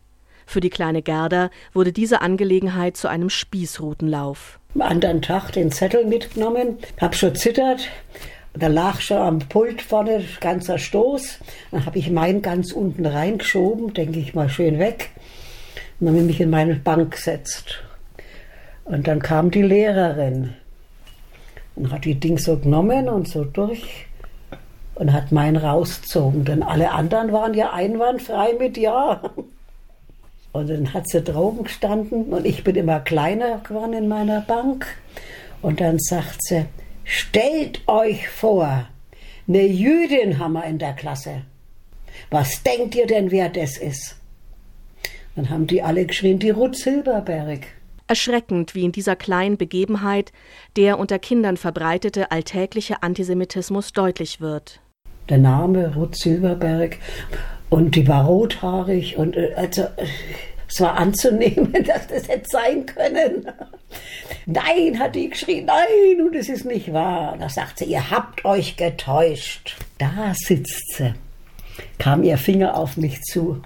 Für 0.47 0.59
die 0.59 0.69
kleine 0.69 1.01
Gerda 1.01 1.49
wurde 1.73 1.91
diese 1.91 2.21
Angelegenheit 2.21 2.97
zu 2.97 3.07
einem 3.07 3.29
Spießrutenlauf. 3.29 4.59
Am 4.73 4.81
anderen 4.81 5.21
Tag 5.21 5.51
den 5.51 5.71
Zettel 5.71 6.05
mitgenommen, 6.05 6.77
hab 6.99 7.15
schon 7.15 7.35
zittert. 7.35 7.87
Da 8.53 8.67
lag 8.67 8.99
schon 8.99 9.17
am 9.17 9.39
Pult 9.39 9.81
vorne 9.81 10.25
ganzer 10.39 10.77
Stoß. 10.77 11.39
Dann 11.71 11.85
habe 11.85 11.99
ich 11.99 12.09
meinen 12.09 12.41
ganz 12.41 12.71
unten 12.71 13.05
reingeschoben, 13.05 13.93
denke 13.93 14.19
ich 14.19 14.33
mal 14.33 14.49
schön 14.49 14.79
weg. 14.79 15.11
Und 16.01 16.07
dann 16.07 16.15
habe 16.15 16.23
ich 16.23 16.27
mich 16.29 16.41
in 16.41 16.49
meine 16.49 16.75
Bank 16.75 17.11
gesetzt. 17.11 17.83
Und 18.85 19.07
dann 19.07 19.21
kam 19.21 19.51
die 19.51 19.61
Lehrerin 19.61 20.55
und 21.75 21.91
hat 21.91 22.05
die 22.05 22.15
Ding 22.15 22.39
so 22.39 22.57
genommen 22.57 23.07
und 23.07 23.27
so 23.27 23.43
durch 23.43 24.07
und 24.95 25.13
hat 25.13 25.31
meinen 25.31 25.57
rausgezogen. 25.57 26.43
Denn 26.43 26.63
alle 26.63 26.89
anderen 26.89 27.31
waren 27.31 27.53
ja 27.53 27.71
einwandfrei 27.71 28.53
mit 28.57 28.77
Ja. 28.77 29.21
Und 30.53 30.71
dann 30.71 30.91
hat 30.91 31.07
sie 31.07 31.21
droben 31.21 31.65
gestanden 31.65 32.33
und 32.33 32.47
ich 32.47 32.63
bin 32.63 32.75
immer 32.75 32.99
kleiner 32.99 33.59
geworden 33.59 33.93
in 33.93 34.07
meiner 34.07 34.41
Bank. 34.41 34.87
Und 35.61 35.81
dann 35.81 35.99
sagt 35.99 36.43
sie, 36.43 36.65
stellt 37.03 37.87
euch 37.87 38.27
vor, 38.27 38.87
eine 39.47 39.65
Jüdin 39.67 40.39
haben 40.39 40.53
wir 40.53 40.65
in 40.65 40.79
der 40.79 40.93
Klasse. 40.93 41.43
Was 42.31 42.63
denkt 42.63 42.95
ihr 42.95 43.05
denn, 43.05 43.29
wer 43.29 43.49
das 43.49 43.77
ist? 43.77 44.15
Dann 45.35 45.49
haben 45.49 45.67
die 45.67 45.81
alle 45.81 46.05
geschrien, 46.05 46.39
die 46.39 46.49
Ruth 46.49 46.75
Silberberg. 46.75 47.67
Erschreckend, 48.07 48.75
wie 48.75 48.83
in 48.83 48.91
dieser 48.91 49.15
kleinen 49.15 49.57
Begebenheit 49.57 50.33
der 50.75 50.99
unter 50.99 51.17
Kindern 51.19 51.55
verbreitete 51.55 52.31
alltägliche 52.31 53.03
Antisemitismus 53.03 53.93
deutlich 53.93 54.41
wird. 54.41 54.81
Der 55.29 55.37
Name 55.37 55.95
Ruth 55.95 56.17
Silberberg 56.17 56.97
und 57.69 57.95
die 57.95 58.07
war 58.07 58.25
rothaarig 58.25 59.15
und 59.17 59.37
äh, 59.37 59.53
also 59.55 59.83
es 60.67 60.81
war 60.81 60.97
anzunehmen, 60.97 61.71
dass 61.85 62.07
das 62.07 62.27
hätte 62.27 62.49
sein 62.49 62.85
können. 62.85 63.45
Nein, 64.45 64.99
hat 64.99 65.15
die 65.15 65.29
geschrien, 65.29 65.65
nein, 65.65 66.21
und 66.25 66.35
es 66.35 66.49
ist 66.49 66.65
nicht 66.65 66.91
wahr. 66.91 67.37
Da 67.39 67.47
sagt 67.47 67.79
sie, 67.79 67.85
ihr 67.85 68.09
habt 68.11 68.43
euch 68.43 68.75
getäuscht. 68.75 69.77
Da 69.99 70.33
sitzt 70.33 70.95
sie, 70.97 71.13
kam 71.97 72.23
ihr 72.23 72.37
Finger 72.37 72.75
auf 72.75 72.97
mich 72.97 73.21
zu. 73.21 73.61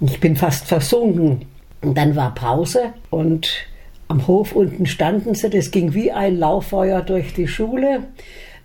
Ich 0.00 0.20
bin 0.20 0.36
fast 0.36 0.66
versunken. 0.66 1.46
Und 1.82 1.96
dann 1.96 2.16
war 2.16 2.34
Pause 2.34 2.94
und 3.10 3.66
am 4.08 4.26
Hof 4.26 4.52
unten 4.52 4.86
standen 4.86 5.34
sie, 5.34 5.50
das 5.50 5.70
ging 5.70 5.94
wie 5.94 6.12
ein 6.12 6.38
Lauffeuer 6.38 7.02
durch 7.02 7.34
die 7.34 7.48
Schule. 7.48 8.04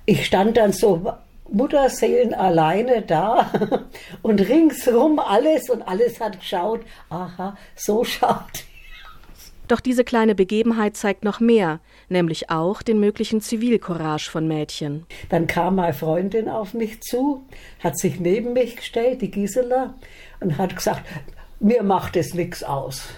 Ich 0.06 0.26
stand 0.26 0.58
dann 0.58 0.72
so 0.74 1.14
Mutterseelen 1.52 2.34
alleine 2.34 3.02
da 3.02 3.52
und 4.22 4.40
ringsrum 4.40 5.20
alles 5.20 5.70
und 5.70 5.82
alles 5.82 6.20
hat 6.20 6.40
geschaut, 6.40 6.82
aha, 7.10 7.58
so 7.76 8.04
schaut. 8.04 8.64
Doch 9.70 9.80
diese 9.80 10.04
kleine 10.04 10.34
Begebenheit 10.34 10.98
zeigt 10.98 11.24
noch 11.24 11.40
mehr, 11.40 11.80
nämlich 12.10 12.50
auch 12.50 12.82
den 12.82 13.00
möglichen 13.00 13.40
Zivilcourage 13.40 14.32
von 14.32 14.48
Mädchen. 14.48 15.06
Dann 15.30 15.46
kam 15.46 15.76
meine 15.76 15.94
Freundin 15.94 16.50
auf 16.50 16.74
mich 16.74 17.02
zu, 17.02 17.46
hat 17.80 17.98
sich 18.00 18.20
neben 18.20 18.54
mich 18.54 18.78
gestellt, 18.78 19.22
die 19.22 19.30
Gisela, 19.30 19.94
und 20.40 20.58
hat 20.58 20.76
gesagt, 20.76 21.04
mir 21.60 21.84
macht 21.84 22.16
es 22.16 22.34
nichts 22.34 22.64
aus. 22.64 23.10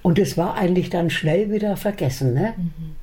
Und 0.00 0.18
es 0.18 0.38
war 0.38 0.54
eigentlich 0.54 0.88
dann 0.88 1.10
schnell 1.10 1.50
wieder 1.50 1.76
vergessen. 1.76 2.32
Ne? 2.32 2.54
Mhm. 2.56 2.96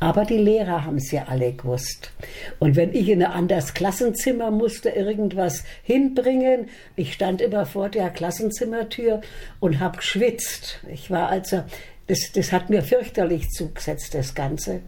Aber 0.00 0.24
die 0.24 0.36
Lehrer 0.36 0.84
haben 0.84 0.96
es 0.96 1.10
ja 1.10 1.24
alle 1.28 1.52
gewusst. 1.52 2.12
Und 2.58 2.76
wenn 2.76 2.94
ich 2.94 3.08
in 3.08 3.22
ein 3.22 3.32
anderes 3.32 3.74
Klassenzimmer 3.74 4.50
musste, 4.50 4.90
irgendwas 4.90 5.64
hinbringen, 5.82 6.68
ich 6.96 7.12
stand 7.14 7.40
immer 7.40 7.66
vor 7.66 7.88
der 7.88 8.10
Klassenzimmertür 8.10 9.20
und 9.60 9.80
habe 9.80 9.98
geschwitzt. 9.98 10.80
Ich 10.92 11.10
war 11.10 11.28
also, 11.28 11.64
das, 12.12 12.30
das 12.32 12.52
hat 12.52 12.68
mir 12.68 12.82
fürchterlich 12.82 13.48
zugesetzt, 13.48 14.12
das 14.14 14.34
Ganze. 14.34 14.80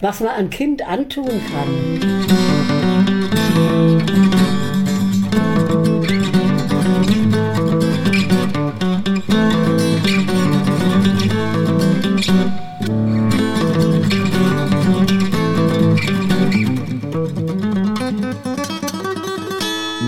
Was 0.00 0.18
man 0.18 0.30
ein 0.30 0.50
Kind 0.50 0.82
antun 0.82 1.40
kann. 1.52 2.00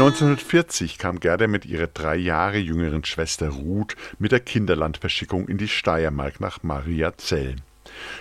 1940 0.06 0.98
kam 0.98 1.18
Gerda 1.18 1.48
mit 1.48 1.66
ihrer 1.66 1.88
drei 1.88 2.14
Jahre 2.14 2.58
jüngeren 2.58 3.04
Schwester 3.04 3.48
Ruth 3.48 3.96
mit 4.20 4.30
der 4.30 4.38
Kinderlandverschickung 4.38 5.48
in 5.48 5.58
die 5.58 5.66
Steiermark 5.66 6.38
nach 6.38 6.62
Mariazell. 6.62 7.56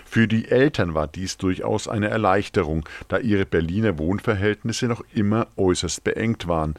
Für 0.04 0.28
die 0.28 0.50
Eltern 0.50 0.96
war 0.96 1.06
dies 1.06 1.38
durchaus 1.38 1.88
eine 1.88 2.08
Erleichterung, 2.08 2.90
da 3.08 3.20
ihre 3.20 3.46
Berliner 3.46 4.00
Wohnverhältnisse 4.00 4.88
noch 4.88 5.04
immer 5.14 5.46
äußerst 5.58 6.04
beengt 6.04 6.48
waren. 6.48 6.74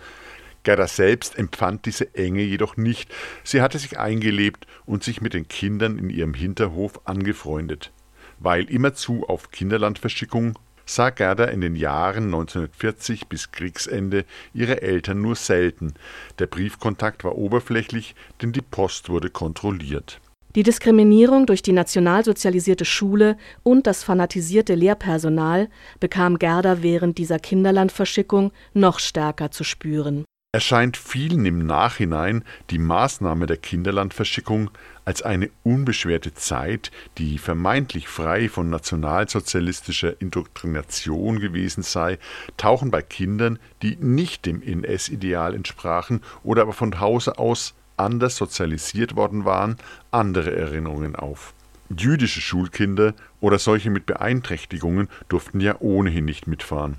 Gerda 0.65 0.89
selbst 0.89 1.39
empfand 1.39 1.87
diese 1.87 2.13
Enge 2.17 2.43
jedoch 2.43 2.77
nicht, 2.77 3.15
sie 3.45 3.63
hatte 3.63 3.79
sich 3.79 4.01
eingelebt 4.01 4.67
und 4.87 5.05
sich 5.05 5.21
mit 5.21 5.35
den 5.35 5.47
Kindern 5.47 6.01
in 6.01 6.11
ihrem 6.11 6.35
Hinterhof 6.35 7.01
angefreundet. 7.05 7.93
Weil 8.41 8.65
immerzu 8.65 9.25
auf 9.29 9.53
Kinderlandverschickung 9.53 10.59
sah 10.87 11.11
Gerda 11.11 11.45
in 11.45 11.61
den 11.61 11.77
Jahren 11.77 12.27
1940 12.27 13.27
bis 13.27 13.51
Kriegsende 13.51 14.25
ihre 14.55 14.81
Eltern 14.83 15.21
nur 15.21 15.35
selten. 15.35 15.95
Der 16.39 16.47
Briefkontakt 16.47 17.25
war 17.25 17.37
oberflächlich, 17.37 18.15
denn 18.41 18.53
die 18.53 18.63
Post 18.63 19.09
wurde 19.09 19.29
kontrolliert. 19.29 20.21
Die 20.55 20.63
Diskriminierung 20.63 21.45
durch 21.45 21.61
die 21.61 21.73
nationalsozialisierte 21.73 22.87
Schule 22.87 23.37
und 23.63 23.87
das 23.87 24.03
fanatisierte 24.05 24.75
Lehrpersonal 24.75 25.69
bekam 26.01 26.39
Gerda 26.39 26.83
während 26.83 27.19
dieser 27.19 27.39
Kinderlandverschickung 27.39 28.53
noch 28.73 28.99
stärker 28.99 29.51
zu 29.51 29.65
spüren 29.65 30.25
erscheint 30.57 30.97
vielen 30.97 31.45
im 31.45 31.67
Nachhinein 31.67 32.43
die 32.71 32.79
Maßnahme 32.79 33.45
der 33.45 33.59
Kinderlandverschickung 33.59 34.71
als 35.05 35.21
eine 35.21 35.51
unbeschwerte 35.65 36.33
Zeit, 36.33 36.91
die 37.19 37.37
vermeintlich 37.37 38.09
frei 38.09 38.49
von 38.49 38.71
nationalsozialistischer 38.71 40.19
Indoktrination 40.19 41.41
gewesen 41.41 41.83
sei, 41.83 42.19
tauchen 42.57 42.91
bei 42.91 43.03
Kindern, 43.03 43.59
die 43.83 43.97
nicht 43.97 44.47
dem 44.47 44.63
NS-Ideal 44.63 45.55
entsprachen 45.55 46.23
oder 46.43 46.63
aber 46.63 46.73
von 46.73 47.01
Hause 47.01 47.37
aus 47.37 47.75
anders 47.99 48.37
sozialisiert 48.37 49.15
worden 49.15 49.45
waren, 49.45 49.77
andere 50.11 50.57
Erinnerungen 50.57 51.17
auf. 51.17 51.53
Jüdische 51.95 52.41
Schulkinder 52.41 53.13
oder 53.43 53.59
solche 53.59 53.91
mit 53.91 54.07
Beeinträchtigungen 54.07 55.09
durften 55.29 55.61
ja 55.61 55.77
ohnehin 55.81 56.25
nicht 56.25 56.47
mitfahren. 56.47 56.97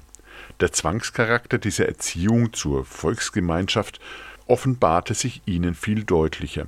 Der 0.60 0.72
Zwangscharakter 0.72 1.60
dieser 1.60 1.88
Erziehung 1.88 2.54
zur 2.54 2.84
Volksgemeinschaft 2.84 4.00
offenbarte 4.48 5.14
sich 5.14 5.42
ihnen 5.46 5.76
viel 5.76 6.04
deutlicher. 6.04 6.68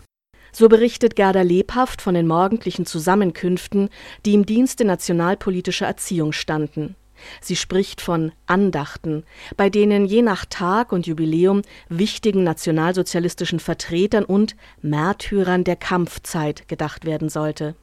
So 0.51 0.67
berichtet 0.69 1.15
Gerda 1.15 1.41
lebhaft 1.41 2.01
von 2.01 2.13
den 2.13 2.27
morgendlichen 2.27 2.86
Zusammenkünften, 2.86 3.89
die 4.25 4.34
im 4.34 4.46
Dienste 4.46 4.86
nationalpolitischer 4.86 5.88
Erziehung 5.88 6.34
standen. 6.34 6.96
Sie 7.41 7.55
spricht 7.55 8.01
von 8.01 8.31
Andachten, 8.46 9.24
bei 9.58 9.69
denen 9.69 10.05
je 10.05 10.22
nach 10.22 10.46
Tag 10.46 10.91
und 10.91 11.05
Jubiläum 11.05 11.63
wichtigen 11.89 12.43
nationalsozialistischen 12.43 13.60
Vertretern 13.60 14.24
und 14.24 14.55
Märtyrern 14.81 15.63
der 15.63 15.75
Kampfzeit 15.75 16.67
gedacht 16.67 17.05
werden 17.05 17.29
sollte. 17.29 17.75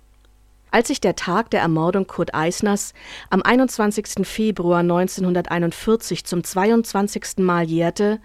Als 0.70 0.88
sich 0.88 1.00
der 1.00 1.16
Tag 1.16 1.50
der 1.50 1.61
Ermordung 1.61 2.06
Kurt 2.06 2.35
Eisners 2.35 2.92
am 3.30 3.42
21. 3.42 4.26
Februar 4.26 4.80
1941 4.80 6.25
zum 6.25 6.44
22. 6.44 7.38
Mal 7.38 7.64
jährte, 7.64 8.20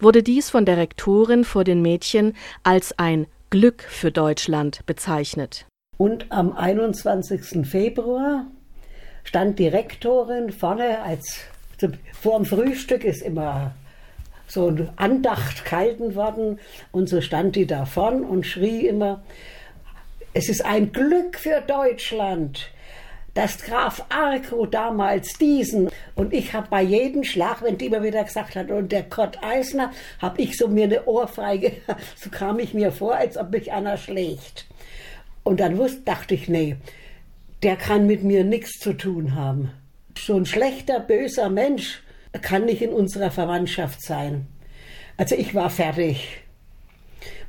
wurde 0.00 0.22
dies 0.22 0.50
von 0.50 0.64
der 0.64 0.76
Rektorin 0.76 1.44
vor 1.44 1.64
den 1.64 1.82
Mädchen 1.82 2.34
als 2.62 2.98
ein 2.98 3.26
Glück 3.50 3.82
für 3.82 4.12
Deutschland 4.12 4.84
bezeichnet. 4.86 5.66
Und 5.96 6.30
am 6.30 6.52
21. 6.52 7.66
Februar 7.66 8.46
stand 9.24 9.58
die 9.58 9.68
Rektorin 9.68 10.52
vorne 10.52 11.02
als 11.02 11.40
vor 12.20 12.38
dem 12.38 12.46
Frühstück 12.46 13.04
ist 13.04 13.22
immer 13.22 13.74
so 14.46 14.68
eine 14.68 14.92
Andacht 14.96 15.64
gehalten 15.64 16.14
worden 16.14 16.58
und 16.92 17.08
so 17.08 17.20
stand 17.20 17.56
die 17.56 17.66
da 17.66 17.84
vorn 17.84 18.24
und 18.24 18.46
schrie 18.46 18.86
immer 18.86 19.22
es 20.36 20.50
ist 20.50 20.66
ein 20.66 20.92
Glück 20.92 21.38
für 21.38 21.62
Deutschland, 21.62 22.70
dass 23.32 23.56
Graf 23.56 24.04
Arco 24.10 24.66
damals 24.66 25.32
diesen 25.38 25.88
und 26.14 26.34
ich 26.34 26.52
habe 26.52 26.68
bei 26.68 26.82
jedem 26.82 27.24
Schlag, 27.24 27.62
wenn 27.62 27.78
die 27.78 27.86
immer 27.86 28.02
wieder 28.02 28.22
gesagt 28.22 28.54
hat 28.54 28.70
und 28.70 28.92
der 28.92 29.04
Kurt 29.04 29.42
Eisner, 29.42 29.92
habe 30.20 30.42
ich 30.42 30.58
so 30.58 30.68
mir 30.68 30.84
eine 30.84 31.06
Ohrfeige, 31.06 31.72
so 32.16 32.28
kam 32.28 32.58
ich 32.58 32.74
mir 32.74 32.92
vor, 32.92 33.14
als 33.14 33.38
ob 33.38 33.50
mich 33.50 33.72
einer 33.72 33.96
schlägt. 33.96 34.66
Und 35.42 35.58
dann 35.58 35.78
wusste, 35.78 36.02
dachte 36.02 36.34
ich, 36.34 36.50
nee, 36.50 36.76
der 37.62 37.76
kann 37.76 38.06
mit 38.06 38.22
mir 38.22 38.44
nichts 38.44 38.78
zu 38.78 38.92
tun 38.92 39.34
haben. 39.34 39.70
So 40.18 40.36
ein 40.36 40.44
schlechter, 40.44 41.00
böser 41.00 41.48
Mensch 41.48 42.02
kann 42.42 42.66
nicht 42.66 42.82
in 42.82 42.92
unserer 42.92 43.30
Verwandtschaft 43.30 44.02
sein. 44.02 44.46
Also 45.16 45.34
ich 45.34 45.54
war 45.54 45.70
fertig. 45.70 46.42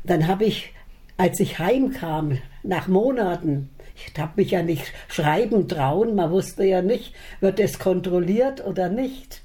Dann 0.06 0.28
habe 0.30 0.46
ich 0.46 0.72
Als 1.18 1.40
ich 1.40 1.60
heimkam, 1.60 2.38
nach 2.64 2.88
Monaten, 2.88 3.70
ich 3.96 4.20
habe 4.20 4.34
mich 4.36 4.52
ja 4.52 4.62
nicht 4.62 4.94
schreiben 5.08 5.68
trauen, 5.68 6.16
man 6.16 6.32
wusste 6.32 6.64
ja 6.64 6.82
nicht, 6.82 7.14
wird 7.40 7.60
es 7.60 7.80
kontrolliert 7.80 8.64
oder 8.66 8.90
nicht. 8.90 9.42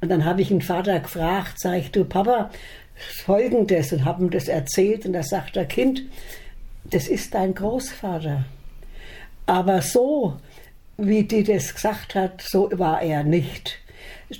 Und 0.00 0.10
dann 0.10 0.26
habe 0.26 0.42
ich 0.42 0.48
den 0.48 0.60
Vater 0.60 1.00
gefragt, 1.00 1.58
sag 1.58 1.78
ich, 1.78 1.90
du 1.90 2.04
Papa, 2.04 2.50
folgendes 2.94 3.92
und 3.92 4.04
habe 4.04 4.24
ihm 4.24 4.30
das 4.30 4.48
erzählt 4.48 5.06
und 5.06 5.14
da 5.14 5.22
sagt 5.22 5.56
der 5.56 5.64
Kind, 5.64 6.02
das 6.84 7.08
ist 7.08 7.34
dein 7.34 7.54
Großvater. 7.54 8.44
Aber 9.46 9.80
so, 9.80 10.36
wie 10.96 11.24
die 11.24 11.44
das 11.44 11.74
gesagt 11.74 12.14
hat, 12.14 12.42
so 12.42 12.70
war 12.74 13.02
er 13.02 13.24
nicht. 13.24 13.78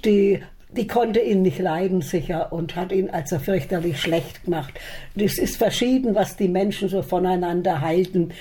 Die, 0.04 0.42
die 0.76 0.86
konnte 0.86 1.20
ihn 1.20 1.42
nicht 1.42 1.58
leiden, 1.58 2.02
sicher, 2.02 2.52
und 2.52 2.76
hat 2.76 2.92
ihn 2.92 3.10
also 3.10 3.38
fürchterlich 3.38 4.00
schlecht 4.00 4.44
gemacht. 4.44 4.74
Das 5.14 5.38
ist 5.38 5.56
verschieden, 5.56 6.14
was 6.14 6.36
die 6.36 6.48
Menschen 6.48 6.88
so 6.88 7.02
voneinander 7.02 7.80
halten. 7.80 8.32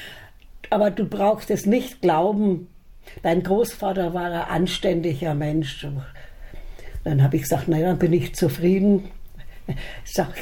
Aber 0.69 0.91
du 0.91 1.05
brauchst 1.05 1.51
es 1.51 1.65
nicht 1.65 2.01
glauben. 2.01 2.67
Dein 3.21 3.43
Großvater 3.43 4.13
war 4.13 4.25
ein 4.25 4.61
anständiger 4.61 5.35
Mensch. 5.35 5.85
Dann 7.03 7.21
habe 7.21 7.35
ich 7.35 7.43
gesagt, 7.43 7.67
naja, 7.67 7.87
dann 7.87 7.99
bin 7.99 8.13
ich 8.13 8.33
zufrieden. 8.33 9.09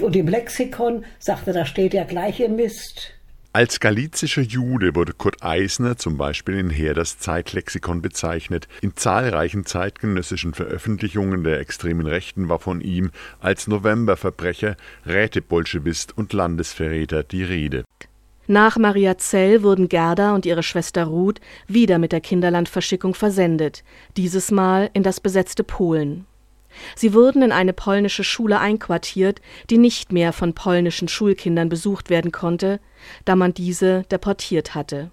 Und 0.02 0.16
im 0.16 0.28
Lexikon 0.28 1.06
sagte, 1.20 1.54
da 1.54 1.66
steht 1.66 1.94
der 1.94 2.06
gleiche 2.06 2.50
Mist. 2.50 3.14
Als 3.54 3.82
galizischer 3.82 4.44
Jude 4.44 4.96
wurde 4.96 5.12
Kurt 5.12 5.44
Eisner 5.44 5.98
zum 5.98 6.16
Beispiel 6.16 6.58
in 6.58 6.70
Herders 6.70 7.20
Zeitlexikon 7.20 8.02
bezeichnet. 8.02 8.70
In 8.82 8.96
zahlreichen 8.96 9.66
zeitgenössischen 9.66 10.54
Veröffentlichungen 10.54 11.44
der 11.44 11.60
extremen 11.60 12.08
Rechten 12.08 12.48
war 12.48 12.60
von 12.60 12.80
ihm 12.80 13.12
als 13.42 13.68
Novemberverbrecher, 13.68 14.78
Rätebolschewist 15.06 16.18
und 16.18 16.32
Landesverräter 16.32 17.24
die 17.24 17.44
Rede. 17.44 17.84
Nach 18.48 18.78
Maria 18.78 19.18
Zell 19.18 19.64
wurden 19.64 19.90
Gerda 19.90 20.34
und 20.34 20.46
ihre 20.46 20.64
Schwester 20.64 21.04
Ruth 21.04 21.42
wieder 21.68 22.00
mit 22.00 22.14
der 22.14 22.22
Kinderlandverschickung 22.22 23.16
versendet, 23.16 23.84
dieses 24.16 24.52
Mal 24.52 24.90
in 24.94 25.04
das 25.04 25.20
besetzte 25.20 25.66
Polen. 25.66 26.26
Sie 26.96 27.14
wurden 27.14 27.42
in 27.42 27.52
eine 27.52 27.74
polnische 27.74 28.24
Schule 28.24 28.60
einquartiert, 28.60 29.42
die 29.70 29.78
nicht 29.78 30.12
mehr 30.12 30.34
von 30.34 30.54
polnischen 30.54 31.08
Schulkindern 31.08 31.70
besucht 31.70 32.10
werden 32.10 32.32
konnte, 32.32 32.80
da 33.26 33.36
man 33.36 33.54
diese 33.54 34.04
deportiert 34.12 34.76
hatte. 34.76 35.12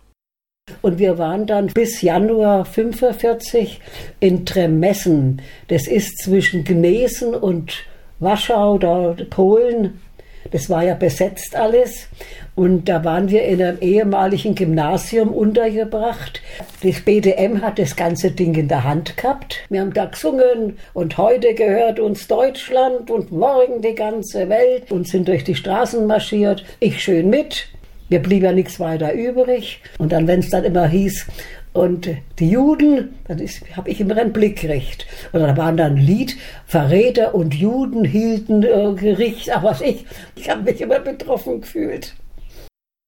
Und 0.82 0.98
wir 0.98 1.18
waren 1.18 1.46
dann 1.46 1.68
bis 1.68 2.02
Januar 2.02 2.64
45 2.64 3.80
in 4.20 4.44
Tremessen. 4.44 5.40
Das 5.68 5.86
ist 5.86 6.18
zwischen 6.18 6.64
Gnesen 6.64 7.34
und 7.34 7.84
Warschau, 8.20 8.78
da 8.78 9.16
Polen. 9.30 10.00
Das 10.50 10.70
war 10.70 10.84
ja 10.84 10.94
besetzt 10.94 11.54
alles. 11.54 12.08
Und 12.54 12.88
da 12.88 13.04
waren 13.04 13.28
wir 13.30 13.44
in 13.44 13.62
einem 13.62 13.78
ehemaligen 13.80 14.54
Gymnasium 14.54 15.28
untergebracht. 15.28 16.40
Das 16.82 17.00
BDM 17.00 17.62
hat 17.62 17.78
das 17.78 17.94
ganze 17.94 18.30
Ding 18.30 18.54
in 18.54 18.68
der 18.68 18.84
Hand 18.84 19.16
gehabt. 19.16 19.58
Wir 19.68 19.80
haben 19.80 19.92
da 19.92 20.06
gesungen 20.06 20.78
und 20.94 21.18
heute 21.18 21.54
gehört 21.54 22.00
uns 22.00 22.26
Deutschland 22.26 23.10
und 23.10 23.30
morgen 23.30 23.80
die 23.82 23.94
ganze 23.94 24.48
Welt 24.48 24.90
und 24.90 25.06
sind 25.06 25.28
durch 25.28 25.44
die 25.44 25.54
Straßen 25.54 26.06
marschiert. 26.06 26.64
Ich 26.80 27.02
schön 27.02 27.30
mit. 27.30 27.68
Mir 28.08 28.20
blieb 28.20 28.42
ja 28.42 28.52
nichts 28.52 28.80
weiter 28.80 29.12
übrig. 29.12 29.82
Und 29.98 30.12
dann, 30.12 30.26
wenn 30.26 30.40
es 30.40 30.48
dann 30.48 30.64
immer 30.64 30.88
hieß, 30.88 31.26
und 31.78 32.08
die 32.38 32.50
Juden, 32.50 33.14
dann 33.26 33.40
habe 33.76 33.90
ich 33.90 34.00
immer 34.00 34.16
einen 34.16 34.32
Blick 34.32 34.60
gekriegt. 34.60 35.06
Und 35.32 35.40
da 35.40 35.56
waren 35.56 35.76
dann 35.76 35.96
Lied, 35.96 36.36
Verräter 36.66 37.34
und 37.34 37.54
Juden 37.54 38.04
hielten 38.04 38.62
äh, 38.62 38.94
Gericht. 38.94 39.50
Aber 39.50 39.78
ich, 39.80 40.04
ich 40.34 40.50
habe 40.50 40.62
mich 40.62 40.80
immer 40.80 41.00
betroffen 41.00 41.60
gefühlt. 41.60 42.14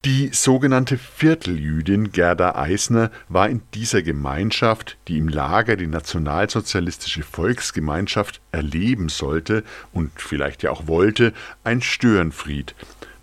Die 0.06 0.30
sogenannte 0.32 0.96
Vierteljüdin 0.96 2.10
Gerda 2.10 2.54
Eisner 2.54 3.10
war 3.28 3.50
in 3.50 3.60
dieser 3.74 4.00
Gemeinschaft, 4.00 4.96
die 5.08 5.18
im 5.18 5.28
Lager 5.28 5.76
die 5.76 5.88
nationalsozialistische 5.88 7.22
Volksgemeinschaft 7.22 8.40
erleben 8.50 9.10
sollte 9.10 9.62
und 9.92 10.10
vielleicht 10.16 10.62
ja 10.62 10.70
auch 10.70 10.86
wollte, 10.86 11.34
ein 11.64 11.82
Störenfried, 11.82 12.74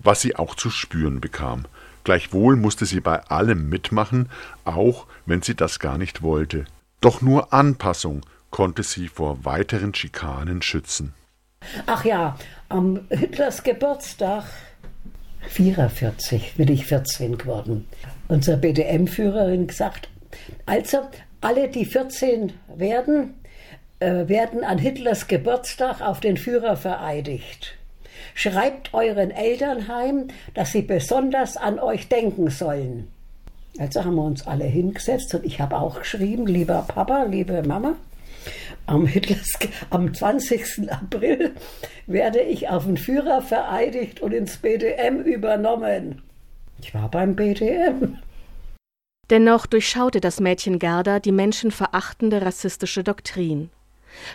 was 0.03 0.21
sie 0.21 0.35
auch 0.35 0.53
zu 0.53 0.69
spüren 0.69 1.19
bekam. 1.19 1.65
Gleichwohl 2.07 2.55
musste 2.55 2.85
sie 2.85 3.01
bei 3.01 3.21
allem 3.23 3.67
mitmachen, 3.67 4.29
auch 4.63 5.07
wenn 5.25 5.41
sie 5.41 5.55
das 5.55 5.77
gar 5.77 5.97
nicht 5.97 6.21
wollte. 6.21 6.63
Doch 7.01 7.21
nur 7.21 7.51
Anpassung 7.51 8.21
konnte 8.49 8.83
sie 8.83 9.09
vor 9.09 9.43
weiteren 9.43 9.93
Schikanen 9.93 10.61
schützen. 10.61 11.13
Ach 11.85 12.05
ja, 12.05 12.37
am 12.69 13.01
Hitlers 13.09 13.61
Geburtstag 13.61 14.45
44 15.49 16.53
bin 16.55 16.69
ich 16.69 16.85
14 16.85 17.39
geworden. 17.39 17.85
Unsere 18.29 18.55
BDM-Führerin 18.55 19.67
gesagt, 19.67 20.07
also 20.65 21.09
alle, 21.41 21.67
die 21.67 21.83
14 21.83 22.53
werden, 22.73 23.33
äh, 23.99 24.29
werden 24.29 24.63
an 24.63 24.77
Hitlers 24.77 25.27
Geburtstag 25.27 25.99
auf 25.99 26.21
den 26.21 26.37
Führer 26.37 26.77
vereidigt. 26.77 27.76
Schreibt 28.37 28.93
euren 28.93 29.31
Eltern 29.31 29.87
heim, 29.87 30.27
dass 30.53 30.71
sie 30.71 30.83
besonders 30.83 31.57
an 31.57 31.79
euch 31.79 32.07
denken 32.07 32.51
sollen. 32.51 33.07
Also 33.79 34.05
haben 34.05 34.13
wir 34.13 34.25
uns 34.25 34.45
alle 34.45 34.65
hingesetzt 34.65 35.33
und 35.33 35.43
ich 35.43 35.59
habe 35.59 35.75
auch 35.75 35.97
geschrieben, 35.97 36.45
lieber 36.45 36.85
Papa, 36.87 37.23
liebe 37.23 37.63
Mama, 37.63 37.95
am, 38.85 39.07
Hitlers, 39.07 39.53
am 39.89 40.13
20. 40.13 40.91
April 40.91 41.55
werde 42.05 42.41
ich 42.41 42.69
auf 42.69 42.85
den 42.85 42.97
Führer 42.97 43.41
vereidigt 43.41 44.21
und 44.21 44.33
ins 44.33 44.57
BDM 44.57 45.23
übernommen. 45.23 46.21
Ich 46.79 46.93
war 46.93 47.09
beim 47.09 47.35
BDM. 47.35 48.19
Dennoch 49.31 49.65
durchschaute 49.65 50.21
das 50.21 50.39
Mädchen 50.39 50.77
Gerda 50.77 51.19
die 51.19 51.31
menschenverachtende 51.31 52.43
rassistische 52.43 53.03
Doktrin. 53.03 53.71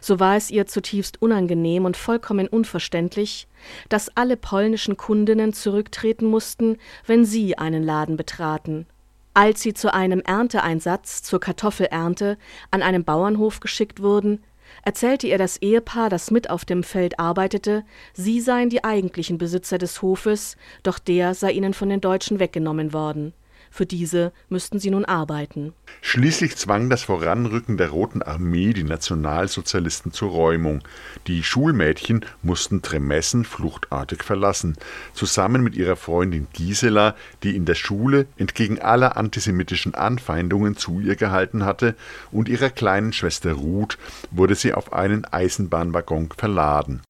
So 0.00 0.20
war 0.20 0.36
es 0.36 0.50
ihr 0.50 0.66
zutiefst 0.66 1.20
unangenehm 1.20 1.84
und 1.84 1.96
vollkommen 1.96 2.48
unverständlich, 2.48 3.46
dass 3.88 4.16
alle 4.16 4.36
polnischen 4.36 4.96
Kundinnen 4.96 5.52
zurücktreten 5.52 6.26
mussten, 6.26 6.78
wenn 7.06 7.24
sie 7.24 7.58
einen 7.58 7.82
Laden 7.82 8.16
betraten, 8.16 8.86
als 9.34 9.62
sie 9.62 9.74
zu 9.74 9.92
einem 9.92 10.20
Ernteeinsatz 10.20 11.22
zur 11.22 11.40
Kartoffelernte 11.40 12.38
an 12.70 12.82
einem 12.82 13.04
Bauernhof 13.04 13.60
geschickt 13.60 14.02
wurden, 14.02 14.42
erzählte 14.84 15.26
ihr 15.26 15.38
das 15.38 15.58
Ehepaar, 15.58 16.08
das 16.08 16.30
mit 16.30 16.50
auf 16.50 16.64
dem 16.64 16.82
Feld 16.82 17.18
arbeitete, 17.18 17.84
sie 18.14 18.40
seien 18.40 18.70
die 18.70 18.84
eigentlichen 18.84 19.38
Besitzer 19.38 19.78
des 19.78 20.02
Hofes, 20.02 20.56
doch 20.82 20.98
der 20.98 21.34
sei 21.34 21.52
ihnen 21.52 21.74
von 21.74 21.88
den 21.88 22.00
Deutschen 22.00 22.40
weggenommen 22.40 22.92
worden. 22.92 23.34
Für 23.74 23.86
diese 23.86 24.32
müssten 24.50 24.78
sie 24.78 24.90
nun 24.90 25.06
arbeiten. 25.06 25.72
Schließlich 26.02 26.56
zwang 26.56 26.90
das 26.90 27.04
Voranrücken 27.04 27.78
der 27.78 27.88
Roten 27.88 28.20
Armee 28.20 28.74
die 28.74 28.84
Nationalsozialisten 28.84 30.12
zur 30.12 30.30
Räumung. 30.30 30.82
Die 31.26 31.42
Schulmädchen 31.42 32.22
mussten 32.42 32.82
Tremessen 32.82 33.46
fluchtartig 33.46 34.24
verlassen, 34.24 34.76
zusammen 35.14 35.62
mit 35.62 35.74
ihrer 35.74 35.96
Freundin 35.96 36.48
Gisela, 36.52 37.16
die 37.42 37.56
in 37.56 37.64
der 37.64 37.74
Schule 37.74 38.26
entgegen 38.36 38.78
aller 38.78 39.16
antisemitischen 39.16 39.94
Anfeindungen 39.94 40.76
zu 40.76 41.00
ihr 41.00 41.16
gehalten 41.16 41.64
hatte, 41.64 41.96
und 42.30 42.50
ihrer 42.50 42.68
kleinen 42.68 43.14
Schwester 43.14 43.52
Ruth 43.52 43.96
wurde 44.30 44.54
sie 44.54 44.74
auf 44.74 44.92
einen 44.92 45.24
Eisenbahnwaggon 45.24 46.28
verladen. 46.36 47.00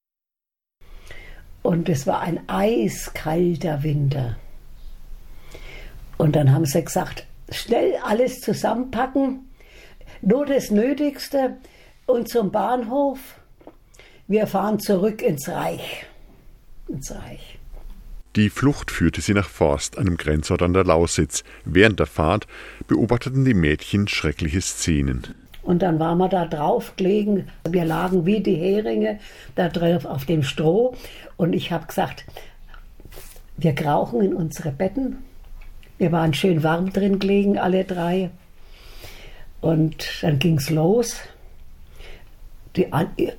Und 1.63 1.89
es 1.89 2.07
war 2.07 2.21
ein 2.21 2.49
eiskalter 2.49 3.83
Winter. 3.83 4.37
Und 6.19 6.37
dann 6.37 6.53
haben 6.53 6.67
sie 6.67 6.85
gesagt, 6.85 7.27
schnell 7.51 7.97
alles 8.05 8.41
zusammenpacken, 8.41 9.49
nur 10.21 10.47
das 10.47 10.71
Nötigste 10.71 11.57
und 12.07 12.29
zum 12.29 12.53
Bahnhof. 12.53 13.19
Wir 14.29 14.47
fahren 14.47 14.79
zurück 14.79 15.21
ins 15.23 15.49
Reich. 15.49 16.07
Ins 16.89 17.13
Reich. 17.13 17.59
Die 18.37 18.49
Flucht 18.49 18.91
führte 18.91 19.21
sie 19.21 19.35
nach 19.35 19.49
Forst, 19.49 19.99
einem 19.99 20.17
Grenzort 20.17 20.63
an 20.63 20.73
der 20.73 20.85
Lausitz. 20.85 21.45
Während 21.67 21.99
der 21.99 22.07
Fahrt 22.07 22.47
beobachteten 22.89 23.45
die 23.45 23.53
Mädchen 23.53 24.09
schreckliche 24.09 24.63
Szenen. 24.63 25.35
Und 25.63 25.83
dann 25.83 25.99
waren 25.99 26.19
wir 26.19 26.29
da 26.29 26.47
drauf 26.47 26.95
gelegen. 26.97 27.49
Wir 27.69 27.85
lagen 27.85 28.25
wie 28.25 28.41
die 28.41 28.57
Heringe 28.57 29.21
da 29.55 29.69
drauf 29.69 30.07
auf 30.07 30.25
dem 30.25 30.43
Stroh. 30.43 30.97
Und 31.37 31.53
ich 31.53 31.73
habe 31.73 31.87
gesagt, 31.87 32.25
wir 33.59 33.75
krauchen 33.75 34.23
in 34.23 34.35
unsere 34.35 34.73
Betten 34.73 35.19
wir 36.03 36.11
waren 36.11 36.35
schön 36.35 36.65
warm 36.65 36.93
drin 36.93 37.21
gelegen, 37.21 37.59
alle 37.59 37.85
drei. 37.85 38.31
Und 39.61 40.05
dann 40.21 40.41
ging 40.41 40.59
es 40.59 40.69
los. 40.69 41.15
Die, 42.75 42.89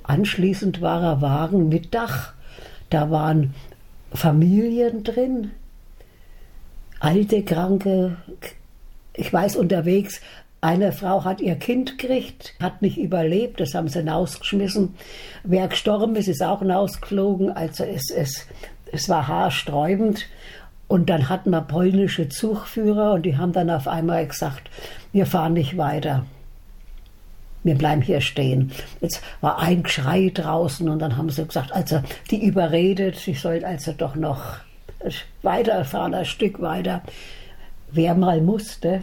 anschließend 0.03 0.79
war 0.81 1.15
ein 1.15 1.21
Wagen 1.21 1.67
mit 1.67 1.93
Dach. 1.93 2.31
Da 2.89 3.11
waren 3.11 3.53
Familien 4.13 5.03
drin, 5.03 5.51
alte, 7.01 7.43
kranke. 7.43 8.15
Ich 9.13 9.33
weiß 9.33 9.57
unterwegs, 9.57 10.21
eine 10.61 10.93
Frau 10.93 11.25
hat 11.25 11.41
ihr 11.41 11.55
Kind 11.55 11.97
gekriegt, 11.97 12.55
hat 12.61 12.81
nicht 12.81 12.97
überlebt, 12.97 13.59
das 13.59 13.75
haben 13.75 13.89
sie 13.89 13.99
hinausgeschmissen. 13.99 14.95
Wer 15.43 15.67
gestorben 15.67 16.15
ist, 16.15 16.29
ist 16.29 16.41
auch 16.41 16.59
hinausgeflogen. 16.59 17.51
Also 17.51 17.83
es, 17.83 18.09
es, 18.09 18.47
es 18.89 19.09
war 19.09 19.27
haarsträubend. 19.27 20.27
Und 20.93 21.09
dann 21.09 21.27
hatten 21.27 21.49
wir 21.49 21.61
polnische 21.61 22.29
Zugführer 22.29 23.13
und 23.13 23.23
die 23.23 23.35
haben 23.35 23.51
dann 23.51 23.71
auf 23.71 23.87
einmal 23.87 24.27
gesagt, 24.27 24.69
wir 25.11 25.25
fahren 25.25 25.53
nicht 25.53 25.75
weiter. 25.75 26.23
Wir 27.63 27.73
bleiben 27.73 28.03
hier 28.03 28.21
stehen. 28.21 28.71
Jetzt 29.01 29.23
war 29.41 29.57
ein 29.57 29.81
Geschrei 29.81 30.29
draußen 30.31 30.87
und 30.87 30.99
dann 30.99 31.17
haben 31.17 31.31
sie 31.31 31.47
gesagt, 31.47 31.71
also 31.71 32.03
die 32.29 32.45
überredet, 32.45 33.27
ich 33.27 33.41
soll 33.41 33.65
also 33.65 33.91
doch 33.93 34.13
noch 34.13 34.57
weiterfahren, 35.41 36.13
ein 36.13 36.25
Stück 36.25 36.61
weiter. 36.61 37.01
Wer 37.89 38.13
mal 38.13 38.39
musste, 38.39 39.01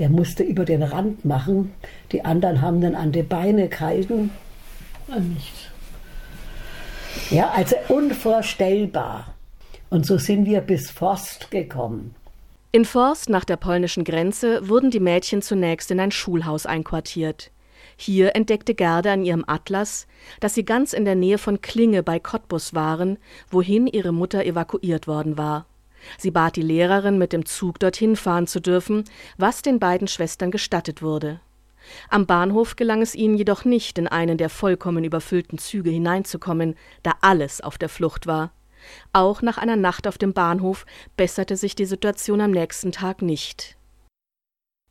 der 0.00 0.08
musste 0.08 0.42
über 0.42 0.64
den 0.64 0.82
Rand 0.82 1.24
machen. 1.24 1.74
Die 2.10 2.24
anderen 2.24 2.60
haben 2.60 2.80
dann 2.80 2.96
an 2.96 3.12
die 3.12 3.22
Beine 3.22 3.68
gehalten. 3.68 4.32
Nicht. 5.06 5.70
Ja, 7.30 7.52
also 7.54 7.76
unvorstellbar. 7.86 9.35
Und 9.90 10.04
so 10.04 10.18
sind 10.18 10.46
wir 10.46 10.60
bis 10.60 10.90
Forst 10.90 11.50
gekommen. 11.50 12.14
In 12.72 12.84
Forst 12.84 13.30
nach 13.30 13.44
der 13.44 13.56
polnischen 13.56 14.04
Grenze 14.04 14.68
wurden 14.68 14.90
die 14.90 15.00
Mädchen 15.00 15.42
zunächst 15.42 15.90
in 15.90 16.00
ein 16.00 16.10
Schulhaus 16.10 16.66
einquartiert. 16.66 17.50
Hier 17.96 18.36
entdeckte 18.36 18.74
Gerda 18.74 19.14
in 19.14 19.24
ihrem 19.24 19.44
Atlas, 19.46 20.06
dass 20.40 20.54
sie 20.54 20.64
ganz 20.64 20.92
in 20.92 21.04
der 21.04 21.14
Nähe 21.14 21.38
von 21.38 21.62
Klinge 21.62 22.02
bei 22.02 22.18
Cottbus 22.18 22.74
waren, 22.74 23.18
wohin 23.50 23.86
ihre 23.86 24.12
Mutter 24.12 24.44
evakuiert 24.44 25.06
worden 25.06 25.38
war. 25.38 25.66
Sie 26.18 26.30
bat 26.30 26.56
die 26.56 26.62
Lehrerin, 26.62 27.16
mit 27.16 27.32
dem 27.32 27.46
Zug 27.46 27.78
dorthin 27.78 28.16
fahren 28.16 28.46
zu 28.46 28.60
dürfen, 28.60 29.04
was 29.38 29.62
den 29.62 29.78
beiden 29.78 30.08
Schwestern 30.08 30.50
gestattet 30.50 31.00
wurde. 31.00 31.40
Am 32.10 32.26
Bahnhof 32.26 32.76
gelang 32.76 33.00
es 33.00 33.14
ihnen 33.14 33.36
jedoch 33.36 33.64
nicht, 33.64 33.98
in 33.98 34.08
einen 34.08 34.36
der 34.36 34.50
vollkommen 34.50 35.04
überfüllten 35.04 35.58
Züge 35.58 35.90
hineinzukommen, 35.90 36.74
da 37.02 37.12
alles 37.20 37.60
auf 37.60 37.78
der 37.78 37.88
Flucht 37.88 38.26
war. 38.26 38.52
Auch 39.12 39.42
nach 39.42 39.58
einer 39.58 39.76
Nacht 39.76 40.06
auf 40.06 40.18
dem 40.18 40.32
Bahnhof 40.32 40.86
besserte 41.16 41.56
sich 41.56 41.74
die 41.74 41.86
Situation 41.86 42.40
am 42.40 42.50
nächsten 42.50 42.92
Tag 42.92 43.22
nicht. 43.22 43.76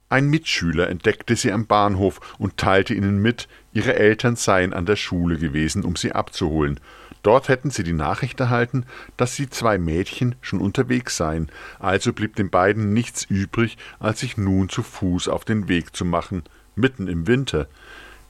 Ein 0.07 0.29
Mitschüler 0.29 0.89
entdeckte 0.89 1.35
sie 1.35 1.51
am 1.51 1.65
Bahnhof 1.65 2.21
und 2.37 2.57
teilte 2.57 2.93
ihnen 2.93 3.21
mit, 3.21 3.47
ihre 3.73 3.95
Eltern 3.95 4.35
seien 4.35 4.71
an 4.71 4.85
der 4.85 4.95
Schule 4.95 5.37
gewesen, 5.37 5.83
um 5.83 5.95
sie 5.95 6.11
abzuholen. 6.11 6.79
Dort 7.23 7.49
hätten 7.49 7.71
sie 7.71 7.83
die 7.83 7.91
Nachricht 7.91 8.39
erhalten, 8.39 8.85
dass 9.17 9.35
die 9.35 9.49
zwei 9.49 9.79
Mädchen 9.79 10.35
schon 10.41 10.61
unterwegs 10.61 11.17
seien, 11.17 11.51
also 11.79 12.13
blieb 12.13 12.35
den 12.35 12.51
beiden 12.51 12.93
nichts 12.93 13.23
übrig, 13.25 13.77
als 13.99 14.19
sich 14.19 14.37
nun 14.37 14.69
zu 14.69 14.83
Fuß 14.83 15.27
auf 15.27 15.43
den 15.43 15.67
Weg 15.67 15.95
zu 15.95 16.05
machen, 16.05 16.43
mitten 16.75 17.07
im 17.07 17.25
Winter. 17.25 17.67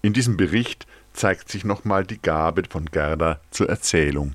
In 0.01 0.13
diesem 0.13 0.37
Bericht 0.37 0.87
zeigt 1.11 1.49
sich 1.49 1.65
nochmal 1.65 2.05
die 2.05 2.21
Gabe 2.21 2.63
von 2.69 2.85
Gerda 2.85 3.41
zur 3.51 3.67
Erzählung. 3.67 4.33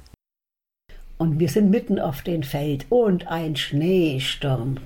Und 1.20 1.38
wir 1.38 1.50
sind 1.50 1.68
mitten 1.68 1.98
auf 1.98 2.22
dem 2.22 2.42
Feld 2.42 2.86
und 2.88 3.28
ein 3.28 3.54
Schneesturm. 3.54 4.76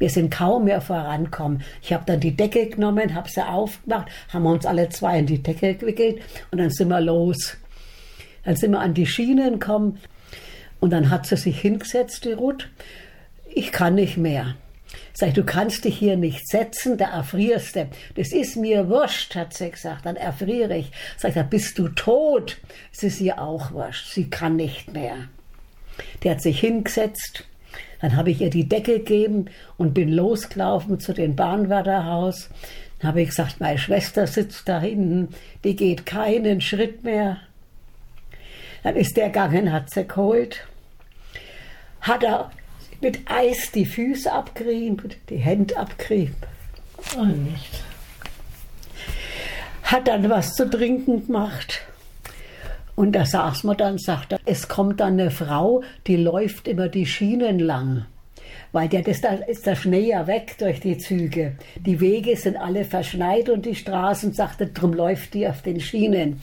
Wir 0.00 0.10
sind 0.10 0.34
kaum 0.34 0.64
mehr 0.64 0.80
vorankommen. 0.80 1.62
Ich 1.80 1.92
habe 1.92 2.02
dann 2.04 2.18
die 2.18 2.36
Decke 2.36 2.68
genommen, 2.68 3.14
habe 3.14 3.28
sie 3.28 3.46
aufgemacht, 3.46 4.08
haben 4.32 4.44
uns 4.46 4.66
alle 4.66 4.88
zwei 4.88 5.20
in 5.20 5.26
die 5.26 5.40
Decke 5.40 5.76
gewickelt 5.76 6.20
und 6.50 6.58
dann 6.58 6.70
sind 6.70 6.88
wir 6.88 7.00
los. 7.00 7.56
Dann 8.42 8.56
sind 8.56 8.72
wir 8.72 8.80
an 8.80 8.92
die 8.92 9.06
Schienen 9.06 9.60
gekommen 9.60 10.00
und 10.80 10.90
dann 10.90 11.10
hat 11.10 11.26
sie 11.26 11.36
sich 11.36 11.60
hingesetzt, 11.60 12.24
die 12.24 12.32
Ruth. 12.32 12.68
Ich 13.46 13.70
kann 13.70 13.94
nicht 13.94 14.16
mehr. 14.16 14.56
Sag 15.14 15.28
ich, 15.28 15.34
du 15.34 15.44
kannst 15.44 15.84
dich 15.84 15.96
hier 15.96 16.16
nicht 16.16 16.48
setzen, 16.48 16.98
da 16.98 17.04
erfrierst 17.04 17.76
du. 17.76 17.88
Das 18.16 18.32
ist 18.32 18.56
mir 18.56 18.88
wurscht, 18.88 19.36
hat 19.36 19.54
sie 19.54 19.70
gesagt, 19.70 20.06
dann 20.06 20.16
erfriere 20.16 20.76
ich. 20.76 20.90
Sag 21.16 21.28
ich, 21.28 21.34
da 21.36 21.44
bist 21.44 21.78
du 21.78 21.88
tot. 21.88 22.56
Es 22.92 23.04
ist 23.04 23.20
ihr 23.20 23.40
auch 23.40 23.70
wurscht, 23.70 24.12
sie 24.12 24.28
kann 24.28 24.56
nicht 24.56 24.92
mehr. 24.92 25.28
Der 26.22 26.32
hat 26.32 26.42
sich 26.42 26.60
hingesetzt, 26.60 27.44
dann 28.00 28.16
habe 28.16 28.30
ich 28.30 28.40
ihr 28.40 28.50
die 28.50 28.68
Decke 28.68 28.98
gegeben 28.98 29.46
und 29.76 29.94
bin 29.94 30.10
losgelaufen 30.10 31.00
zu 31.00 31.12
dem 31.12 31.34
Bahnwärterhaus. 31.34 32.48
Dann 32.98 33.08
habe 33.08 33.22
ich 33.22 33.28
gesagt, 33.28 33.60
meine 33.60 33.78
Schwester 33.78 34.26
sitzt 34.26 34.68
da 34.68 34.80
hinten, 34.80 35.34
die 35.64 35.76
geht 35.76 36.06
keinen 36.06 36.60
Schritt 36.60 37.04
mehr. 37.04 37.38
Dann 38.82 38.96
ist 38.96 39.16
der 39.16 39.26
gegangen, 39.26 39.72
hat 39.72 39.90
sie 39.90 40.06
geholt, 40.06 40.66
hat 42.00 42.22
er 42.22 42.50
mit 43.00 43.20
Eis 43.30 43.72
die 43.72 43.86
Füße 43.86 44.30
abgerieben, 44.30 45.14
die 45.28 45.36
Hände 45.36 45.76
abgerieben. 45.76 46.36
Oh, 47.16 47.24
nicht. 47.24 47.84
Hat 49.82 50.08
dann 50.08 50.28
was 50.28 50.54
zu 50.54 50.68
trinken 50.68 51.26
gemacht. 51.26 51.80
Und 52.98 53.12
da 53.12 53.24
saß 53.24 53.62
man 53.62 53.76
dann, 53.76 53.96
sagte, 53.96 54.40
es 54.44 54.66
kommt 54.66 54.98
dann 54.98 55.20
eine 55.20 55.30
Frau, 55.30 55.84
die 56.08 56.16
läuft 56.16 56.66
immer 56.66 56.88
die 56.88 57.06
Schienen 57.06 57.60
lang. 57.60 58.06
Weil 58.72 58.88
der, 58.88 59.02
das, 59.02 59.20
da 59.20 59.34
ist 59.34 59.66
der 59.68 59.76
Schnee 59.76 60.08
ja 60.08 60.26
weg 60.26 60.56
durch 60.58 60.80
die 60.80 60.98
Züge. 60.98 61.52
Die 61.76 62.00
Wege 62.00 62.34
sind 62.34 62.56
alle 62.56 62.84
verschneit 62.84 63.50
und 63.50 63.66
die 63.66 63.76
Straßen, 63.76 64.32
sagte, 64.32 64.66
drum 64.66 64.94
läuft 64.94 65.34
die 65.34 65.46
auf 65.46 65.62
den 65.62 65.78
Schienen. 65.78 66.40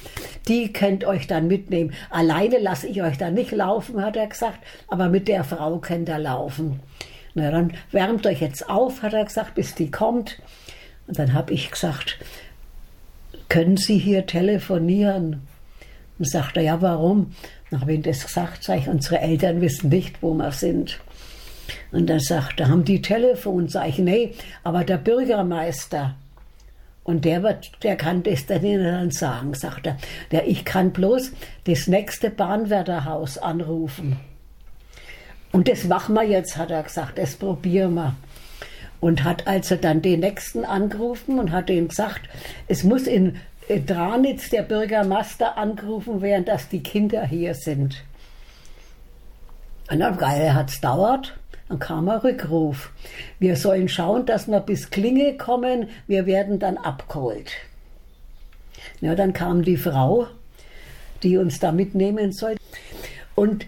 Die 0.48 0.72
könnt 0.72 1.04
euch 1.04 1.28
dann 1.28 1.48
mitnehmen. 1.48 1.94
Alleine 2.10 2.60
lasse 2.60 2.88
ich 2.88 3.04
euch 3.04 3.18
da 3.18 3.32
nicht 3.32 3.52
laufen, 3.52 4.02
hat 4.02 4.16
er 4.16 4.28
gesagt, 4.28 4.60
aber 4.88 5.10
mit 5.10 5.28
der 5.28 5.44
Frau 5.44 5.80
könnt 5.80 6.08
ihr 6.08 6.20
laufen. 6.20 6.80
Na, 7.34 7.52
dann 7.52 7.74
wärmt 7.92 8.26
euch 8.28 8.40
jetzt 8.40 8.70
auf, 8.70 9.02
hat 9.02 9.12
er 9.12 9.26
gesagt, 9.26 9.56
bis 9.56 9.76
die 9.76 9.92
kommt. 9.92 10.40
Und 11.06 11.20
dann 11.20 11.34
habe 11.34 11.52
ich 11.52 11.70
gesagt, 11.70 12.18
können 13.50 13.76
Sie 13.76 13.98
hier 13.98 14.26
telefonieren? 14.26 15.42
Und 16.18 16.30
sagte, 16.30 16.62
ja, 16.62 16.82
warum? 16.82 17.34
Dann 17.70 17.82
habe 17.82 17.94
ich 17.94 18.02
das 18.02 18.26
gesagt, 18.26 18.64
sag 18.64 18.80
ich, 18.80 18.88
unsere 18.88 19.20
Eltern 19.20 19.62
wissen 19.62 19.90
nicht, 19.90 20.22
wo 20.22 20.34
wir 20.34 20.52
sind. 20.52 21.00
Und 21.92 22.08
dann 22.08 22.20
sagte, 22.20 22.68
haben 22.68 22.86
die 22.86 23.02
Telefon? 23.02 23.68
Sag 23.68 23.90
ich, 23.90 23.98
nee, 23.98 24.34
aber 24.64 24.84
der 24.84 24.98
Bürgermeister. 24.98 26.16
Und 27.04 27.24
der, 27.24 27.44
wird, 27.44 27.72
der 27.84 27.96
kann 27.98 28.24
das 28.24 28.48
dann 28.48 28.66
Ihnen 28.66 29.12
sagen, 29.12 29.54
sagt 29.54 29.86
er. 29.86 29.98
Der, 30.32 30.48
ich 30.48 30.66
kann 30.66 30.92
bloß 30.92 31.34
das 31.66 31.88
nächste 31.88 32.32
Bahnwärterhaus 32.32 33.38
anrufen. 33.38 34.20
Und 35.52 35.68
das 35.68 35.86
machen 35.86 36.16
wir 36.16 36.24
jetzt, 36.24 36.58
hat 36.58 36.72
er 36.72 36.84
gesagt, 36.84 37.18
das 37.18 37.36
probieren 37.36 37.94
wir. 37.94 38.16
Und 39.00 39.24
hat 39.24 39.46
also 39.46 39.76
dann 39.76 40.02
den 40.02 40.22
nächsten 40.22 40.66
angerufen 40.66 41.38
und 41.38 41.52
hat 41.52 41.70
ihm 41.70 41.90
gesagt, 41.90 42.22
es 42.68 42.84
muss 42.84 43.04
in 43.04 43.38
Dranitz 43.68 44.50
der 44.50 44.62
Bürgermeister 44.62 45.58
angerufen 45.58 46.22
werden, 46.22 46.46
dass 46.46 46.70
die 46.70 46.84
Kinder 46.84 47.26
hier 47.26 47.56
sind. 47.56 48.04
Und 49.90 50.00
dann 50.00 50.20
hat 50.20 50.70
es 50.70 50.82
dauert. 50.82 51.38
Dann 51.68 51.80
kam 51.80 52.10
ein 52.10 52.20
Rückruf. 52.20 52.92
Wir 53.40 53.56
sollen 53.56 53.90
schauen, 53.90 54.26
dass 54.26 54.48
wir 54.48 54.60
bis 54.60 54.92
Klinge 54.92 55.36
kommen. 55.36 55.90
Wir 56.08 56.26
werden 56.26 56.60
dann 56.60 56.78
abgeholt. 56.78 57.52
Ja, 59.02 59.16
dann 59.16 59.34
kam 59.34 59.64
die 59.64 59.78
Frau, 59.78 60.28
die 61.24 61.38
uns 61.38 61.60
da 61.60 61.72
mitnehmen 61.72 62.32
soll. 62.32 62.56
Und 63.34 63.66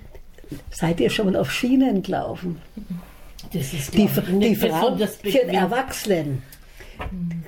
seid 0.69 0.99
ihr 0.99 1.09
schon 1.09 1.25
mal 1.31 1.35
auf 1.35 1.51
Schienen 1.51 2.03
gelaufen? 2.03 2.61
Das 3.51 3.73
ist 3.73 3.93
Die, 3.93 4.07
die 4.07 4.31
nicht 4.33 4.61
Frau 4.61 4.95
für 4.95 5.43
Erwachsenen, 5.47 6.43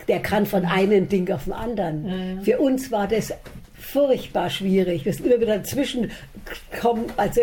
der 0.08 0.20
kann 0.20 0.46
von 0.46 0.66
einem 0.66 1.08
Ding 1.08 1.32
auf 1.32 1.46
den 1.46 1.54
anderen. 1.54 2.42
Für 2.44 2.60
uns 2.60 2.92
war 2.92 3.08
das 3.08 3.34
furchtbar 3.74 4.50
schwierig. 4.50 5.06
Wir 5.06 5.14
sind 5.14 5.28
immer 5.28 5.40
wieder 5.40 5.58
dazwischen 5.58 6.12
gekommen, 6.72 7.06
also 7.18 7.42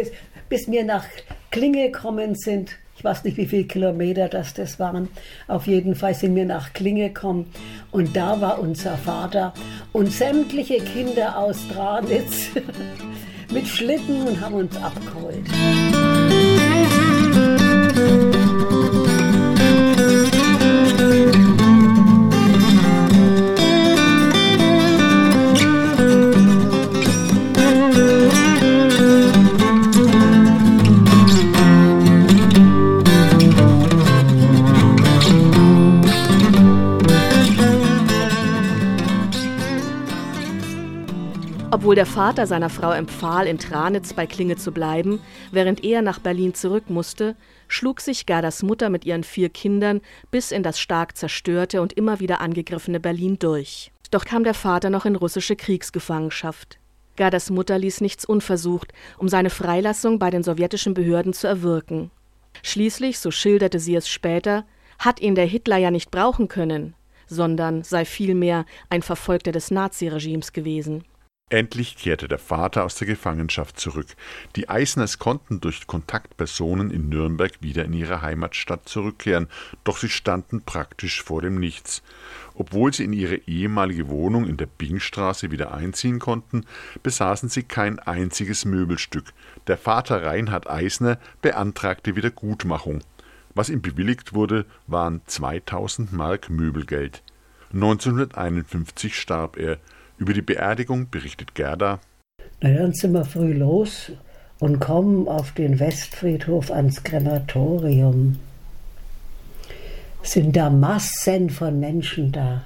bis 0.49 0.71
wir 0.71 0.85
nach 0.85 1.05
Klinge 1.51 1.91
gekommen 1.91 2.35
sind. 2.35 2.77
Ich 2.97 3.05
weiß 3.05 3.25
nicht, 3.25 3.37
wie 3.37 3.47
viele 3.47 3.65
Kilometer 3.65 4.29
das, 4.29 4.55
das 4.55 4.79
waren. 4.79 5.09
Auf 5.49 5.67
jeden 5.67 5.95
Fall 5.95 6.15
sind 6.15 6.35
wir 6.35 6.47
nach 6.47 6.73
Klinge 6.73 7.09
gekommen. 7.09 7.53
Und 7.91 8.17
da 8.17 8.41
war 8.41 8.59
unser 8.59 8.97
Vater 8.97 9.53
und 9.93 10.11
sämtliche 10.11 10.79
Kinder 10.79 11.37
aus 11.39 11.59
Dranitz 11.69 12.49
mit 13.53 13.67
Schlitten 13.67 14.23
und 14.27 14.41
haben 14.41 14.55
uns 14.55 14.77
abgeholt. 14.77 15.45
Obwohl 41.87 41.95
der 41.95 42.05
Vater 42.05 42.49
seiner 42.49 42.69
Frau 42.69 42.91
empfahl, 42.91 43.47
in 43.47 43.59
Tranitz 43.59 44.13
bei 44.13 44.27
Klinge 44.27 44.57
zu 44.57 44.73
bleiben, 44.73 45.21
während 45.53 45.85
er 45.85 46.03
nach 46.03 46.19
Berlin 46.19 46.53
zurück 46.53 46.91
musste, 46.91 47.37
schlug 47.69 48.01
sich 48.01 48.27
Gerdas 48.27 48.65
Mutter 48.65 48.91
mit 48.91 49.05
ihren 49.05 49.23
vier 49.23 49.51
Kindern 49.51 50.01
bis 50.33 50.51
in 50.51 50.65
das 50.65 50.81
stark 50.81 51.17
zerstörte 51.17 51.81
und 51.81 51.93
immer 51.93 52.19
wieder 52.19 52.41
angegriffene 52.41 52.99
Berlin 52.99 53.39
durch. 53.39 53.93
Doch 54.11 54.25
kam 54.25 54.43
der 54.43 54.55
Vater 54.55 54.91
noch 54.91 55.05
in 55.05 55.15
russische 55.15 55.55
Kriegsgefangenschaft. 55.55 56.81
Gerdas 57.15 57.51
Mutter 57.51 57.79
ließ 57.79 58.01
nichts 58.01 58.25
unversucht, 58.25 58.93
um 59.17 59.29
seine 59.29 59.51
Freilassung 59.51 60.19
bei 60.19 60.31
den 60.31 60.43
sowjetischen 60.43 60.93
Behörden 60.93 61.35
zu 61.35 61.47
erwirken. 61.47 62.11
Schließlich, 62.65 63.21
so 63.21 63.31
schilderte 63.31 63.79
sie 63.79 63.95
es 63.95 64.09
später, 64.09 64.65
hat 64.99 65.21
ihn 65.21 65.37
der 65.37 65.47
Hitler 65.47 65.77
ja 65.77 65.93
nicht 65.93 66.11
brauchen 66.11 66.49
können, 66.49 66.97
sondern 67.29 67.85
sei 67.85 68.05
vielmehr 68.05 68.67
ein 68.91 69.03
Verfolgter 69.03 69.53
des 69.53 69.71
Naziregimes 69.71 70.53
gewesen. 70.53 71.05
Endlich 71.49 71.97
kehrte 71.97 72.27
der 72.27 72.41
Vater 72.41 72.83
aus 72.83 72.97
der 72.97 73.07
Gefangenschaft 73.07 73.79
zurück. 73.79 74.09
Die 74.57 74.69
Eisners 74.69 75.21
konnten 75.21 75.61
durch 75.61 75.87
Kontaktpersonen 75.87 76.91
in 76.91 77.09
Nürnberg 77.09 77.53
wieder 77.61 77.85
in 77.85 77.93
ihre 77.93 78.21
Heimatstadt 78.21 78.89
zurückkehren, 78.89 79.47
doch 79.85 79.97
sie 79.97 80.09
standen 80.09 80.63
praktisch 80.63 81.23
vor 81.23 81.43
dem 81.43 81.61
Nichts. 81.61 82.03
Obwohl 82.55 82.93
sie 82.93 83.05
in 83.05 83.13
ihre 83.13 83.37
ehemalige 83.37 84.09
Wohnung 84.09 84.49
in 84.49 84.57
der 84.57 84.67
Bingstraße 84.67 85.53
wieder 85.53 85.73
einziehen 85.73 86.19
konnten, 86.19 86.67
besaßen 87.05 87.49
sie 87.49 87.63
kein 87.63 88.01
einziges 88.01 88.65
Möbelstück. 88.65 89.27
Der 89.69 89.79
Vater 89.79 90.25
Reinhard 90.25 90.69
Eisner 90.69 91.17
beantragte 91.43 92.17
Wiedergutmachung. 92.17 93.05
Was 93.55 93.69
ihm 93.69 93.83
bewilligt 93.83 94.35
wurde, 94.35 94.67
waren 94.89 95.21
2000 95.27 96.13
Mark 96.13 96.51
Möbelgeld. 96.51 97.23
1951 97.73 99.15
starb 99.17 99.57
er. 99.59 99.79
Über 100.19 100.33
die 100.33 100.43
Beerdigung 100.43 101.11
berichtet 101.11 101.55
Gerda. 101.55 102.01
Na, 102.61 102.73
dann 102.73 102.93
sind 102.93 103.13
wir 103.13 103.25
früh 103.25 103.53
los 103.53 104.13
und 104.59 104.81
kommen 104.81 105.29
auf 105.29 105.53
den 105.53 105.79
Westfriedhof 105.79 106.71
ans 106.71 107.03
Krematorium. 107.03 108.39
Sind 110.23 110.57
da 110.57 110.71
Massen 110.71 111.51
von 111.51 111.79
Menschen 111.79 112.33
da. 112.33 112.65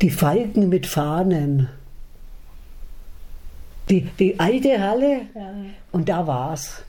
Die 0.00 0.10
Falken 0.10 0.68
mit 0.68 0.86
Fahnen. 0.86 1.68
Die, 3.90 4.02
die 4.02 4.38
alte 4.38 4.80
Halle 4.80 5.22
ja. 5.34 5.54
und 5.90 6.08
da 6.08 6.26
war's. 6.26 6.84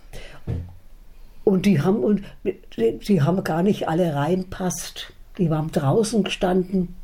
Und 1.43 1.65
die 1.65 1.81
haben, 1.81 2.03
und 2.03 2.23
die, 2.43 2.99
die 2.99 3.21
haben 3.21 3.43
gar 3.43 3.63
nicht 3.63 3.89
alle 3.89 4.15
reinpasst. 4.15 5.11
Die 5.37 5.49
waren 5.49 5.71
draußen 5.71 6.23
gestanden 6.23 6.95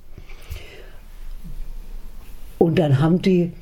und 2.60 2.78
dann 2.78 3.00
haben 3.00 3.22
die 3.22 3.54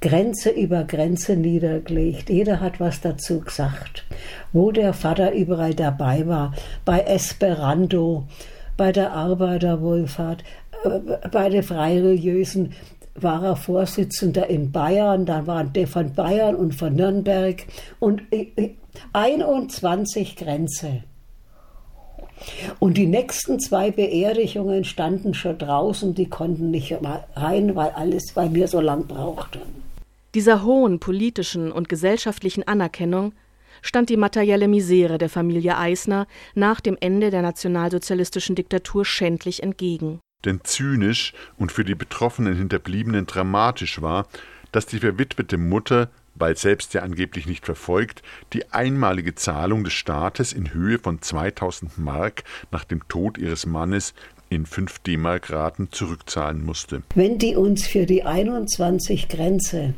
Grenze 0.00 0.50
über 0.50 0.84
Grenze 0.84 1.36
niedergelegt. 1.36 2.28
Jeder 2.28 2.60
hat 2.60 2.80
was 2.80 3.00
dazu 3.00 3.40
gesagt. 3.40 4.04
Wo 4.52 4.72
der 4.72 4.92
Vater 4.92 5.32
überall 5.32 5.74
dabei 5.74 6.26
war, 6.26 6.54
bei 6.84 7.00
Esperanto, 7.00 8.24
bei 8.76 8.92
der 8.92 9.12
Arbeiterwohlfahrt, 9.12 10.42
äh, 10.84 11.28
bei 11.30 11.48
den 11.48 11.62
Freireligiösen 11.62 12.72
war 13.14 13.42
er 13.42 13.56
Vorsitzender 13.56 14.48
in 14.48 14.72
Bayern, 14.72 15.24
dann 15.24 15.46
waren 15.46 15.72
der 15.72 15.86
von 15.86 16.12
Bayern 16.12 16.54
und 16.54 16.74
von 16.74 16.94
Nürnberg 16.94 17.64
und 17.98 18.22
21 19.12 20.36
Grenze. 20.36 21.02
Und 22.78 22.96
die 22.96 23.06
nächsten 23.06 23.58
zwei 23.58 23.90
Beerdigungen 23.90 24.84
standen 24.84 25.34
schon 25.34 25.58
draußen, 25.58 26.14
die 26.14 26.28
konnten 26.28 26.70
nicht 26.70 26.96
rein, 27.34 27.74
weil 27.76 27.90
alles 27.90 28.32
bei 28.34 28.48
mir 28.48 28.68
so 28.68 28.80
lang 28.80 29.06
brauchte. 29.06 29.60
Dieser 30.34 30.64
hohen 30.64 31.00
politischen 31.00 31.72
und 31.72 31.88
gesellschaftlichen 31.88 32.66
Anerkennung 32.68 33.32
stand 33.82 34.10
die 34.10 34.16
materielle 34.16 34.68
Misere 34.68 35.18
der 35.18 35.30
Familie 35.30 35.78
Eisner 35.78 36.26
nach 36.54 36.80
dem 36.80 36.96
Ende 37.00 37.30
der 37.30 37.42
nationalsozialistischen 37.42 38.54
Diktatur 38.54 39.04
schändlich 39.04 39.62
entgegen. 39.62 40.20
Denn 40.44 40.60
zynisch 40.62 41.32
und 41.56 41.72
für 41.72 41.84
die 41.84 41.94
betroffenen 41.94 42.56
Hinterbliebenen 42.56 43.26
dramatisch 43.26 44.02
war, 44.02 44.26
dass 44.72 44.86
die 44.86 44.98
verwitwete 44.98 45.56
Mutter 45.56 46.10
bald 46.38 46.58
selbst 46.58 46.94
ja 46.94 47.02
angeblich 47.02 47.46
nicht 47.46 47.64
verfolgt, 47.64 48.22
die 48.52 48.70
einmalige 48.72 49.34
Zahlung 49.34 49.84
des 49.84 49.92
Staates 49.92 50.52
in 50.52 50.72
Höhe 50.72 50.98
von 50.98 51.22
2000 51.22 51.98
Mark 51.98 52.44
nach 52.70 52.84
dem 52.84 53.06
Tod 53.08 53.38
ihres 53.38 53.66
Mannes 53.66 54.14
in 54.48 54.66
5 54.66 55.00
D-Mark-Raten 55.00 55.88
zurückzahlen 55.90 56.64
musste. 56.64 57.02
Wenn 57.14 57.38
die 57.38 57.56
uns 57.56 57.86
für 57.86 58.06
die 58.06 58.24
21 58.24 59.28
Grenze 59.28 59.94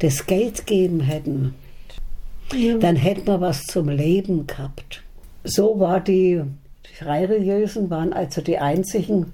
das 0.00 0.26
Geld 0.26 0.66
geben 0.66 1.00
hätten, 1.00 1.54
ja. 2.52 2.76
dann 2.78 2.96
hätten 2.96 3.26
wir 3.26 3.40
was 3.40 3.64
zum 3.64 3.88
Leben 3.88 4.46
gehabt. 4.46 5.02
So 5.44 5.78
war 5.78 6.00
die, 6.00 6.42
die 6.88 7.04
Freireligiösen 7.04 7.88
waren 7.90 8.12
also 8.12 8.40
die 8.40 8.58
einzigen, 8.58 9.32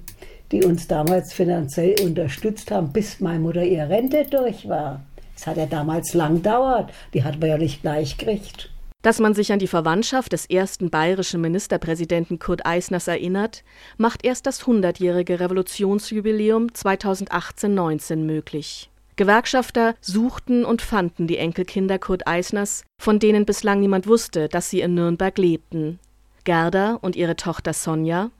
die 0.51 0.63
uns 0.63 0.87
damals 0.87 1.33
finanziell 1.33 1.95
unterstützt 2.01 2.69
haben, 2.69 2.93
bis 2.93 3.19
meine 3.19 3.39
Mutter 3.39 3.63
ihre 3.63 3.89
Rente 3.89 4.25
durch 4.29 4.69
war. 4.69 5.01
Das 5.43 5.47
hat 5.47 5.57
ja 5.57 5.65
damals 5.65 6.13
lang 6.13 6.35
gedauert. 6.35 6.93
Die 7.13 7.25
hat 7.25 7.37
man 7.41 7.49
ja 7.49 7.57
nicht 7.57 7.81
gleich 7.81 8.17
gekriegt. 8.17 8.69
Dass 9.01 9.19
man 9.19 9.33
sich 9.33 9.51
an 9.51 9.59
die 9.59 9.67
Verwandtschaft 9.67 10.31
des 10.31 10.45
ersten 10.45 10.89
bayerischen 10.89 11.41
Ministerpräsidenten 11.41 12.39
Kurt 12.39 12.65
Eisners 12.65 13.09
erinnert, 13.09 13.65
macht 13.97 14.23
erst 14.23 14.45
das 14.45 14.63
100-jährige 14.63 15.41
Revolutionsjubiläum 15.41 16.67
2018-19 16.67 18.15
möglich. 18.19 18.89
Gewerkschafter 19.17 19.95
suchten 19.99 20.63
und 20.63 20.81
fanden 20.81 21.27
die 21.27 21.37
Enkelkinder 21.37 21.99
Kurt 21.99 22.25
Eisners, 22.25 22.85
von 22.97 23.19
denen 23.19 23.45
bislang 23.45 23.81
niemand 23.81 24.07
wusste, 24.07 24.47
dass 24.47 24.69
sie 24.69 24.79
in 24.79 24.93
Nürnberg 24.93 25.37
lebten. 25.37 25.99
Gerda 26.45 26.97
und 27.01 27.17
ihre 27.17 27.35
Tochter 27.35 27.73
Sonja 27.73 28.31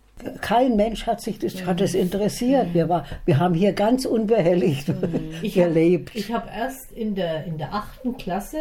kein 0.42 0.76
Mensch 0.76 1.06
hat 1.06 1.22
sich 1.22 1.40
das, 1.40 1.66
hat 1.66 1.82
das 1.82 1.94
interessiert. 1.94 2.74
Wir, 2.74 2.90
war, 2.90 3.06
wir 3.26 3.40
haben 3.40 3.54
hier 3.54 3.74
ganz 3.74 4.06
unbehelligt 4.06 4.92
ich 5.42 5.54
gelebt. 5.54 6.10
Hab, 6.10 6.16
ich 6.16 6.34
habe 6.34 6.50
erst 6.56 6.92
in 6.92 7.16
der, 7.16 7.46
in 7.46 7.58
der 7.58 7.74
achten 7.74 8.18
Klasse 8.18 8.58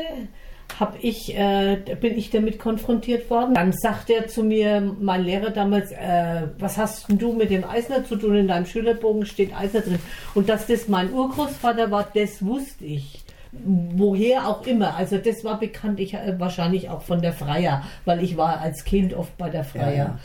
hab 0.81 0.97
ich, 1.03 1.37
äh, 1.37 1.77
bin 2.01 2.17
ich 2.17 2.31
damit 2.31 2.59
konfrontiert 2.59 3.29
worden. 3.31 3.55
Dann 3.55 3.73
sagt 3.73 4.09
er 4.11 4.27
zu 4.27 4.43
mir, 4.43 4.81
mein 5.01 5.23
Lehrer 5.25 5.51
damals, 5.51 5.93
äh, 5.93 6.49
was 6.59 6.79
hast 6.79 7.07
du 7.09 7.33
mit 7.35 7.51
dem 7.51 7.65
Eisner 7.65 8.05
zu 8.05 8.17
tun? 8.17 8.37
In 8.37 8.49
deinem 8.49 8.67
Schülerbogen 8.67 9.27
steht 9.27 9.55
Eisner 9.55 9.81
drin. 9.81 9.99
Und 10.35 10.49
dass 10.49 10.67
das 10.67 10.89
mein 10.89 11.13
Urgroßvater 11.13 11.91
war, 11.91 12.09
das 12.15 12.45
wusste 12.45 12.85
ich 12.85 13.23
woher 13.53 14.49
auch 14.49 14.67
immer. 14.67 14.97
Also 14.97 15.19
das 15.19 15.45
war 15.45 15.61
bekannt, 15.61 16.01
ich 16.01 16.15
äh, 16.15 16.39
wahrscheinlich 16.39 16.89
auch 16.89 17.03
von 17.03 17.21
der 17.21 17.33
Freier, 17.33 17.83
weil 18.05 18.23
ich 18.25 18.37
war 18.37 18.61
als 18.61 18.85
Kind 18.85 19.15
oft 19.15 19.37
bei 19.37 19.51
der 19.51 19.65
Freier. 19.65 19.91
Ja, 19.91 19.97
ja. 19.97 20.19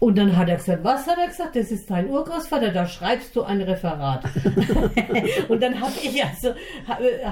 Und 0.00 0.16
dann 0.16 0.36
hat 0.36 0.48
er 0.48 0.56
gesagt, 0.56 0.84
was 0.84 1.08
hat 1.08 1.18
er 1.18 1.26
gesagt? 1.26 1.56
Das 1.56 1.72
ist 1.72 1.90
dein 1.90 2.08
Urgroßvater, 2.08 2.70
da 2.70 2.86
schreibst 2.86 3.34
du 3.34 3.42
ein 3.42 3.60
Referat. 3.60 4.24
und 5.48 5.60
dann 5.60 5.80
habe 5.80 5.92
ich 6.02 6.22
also 6.24 6.54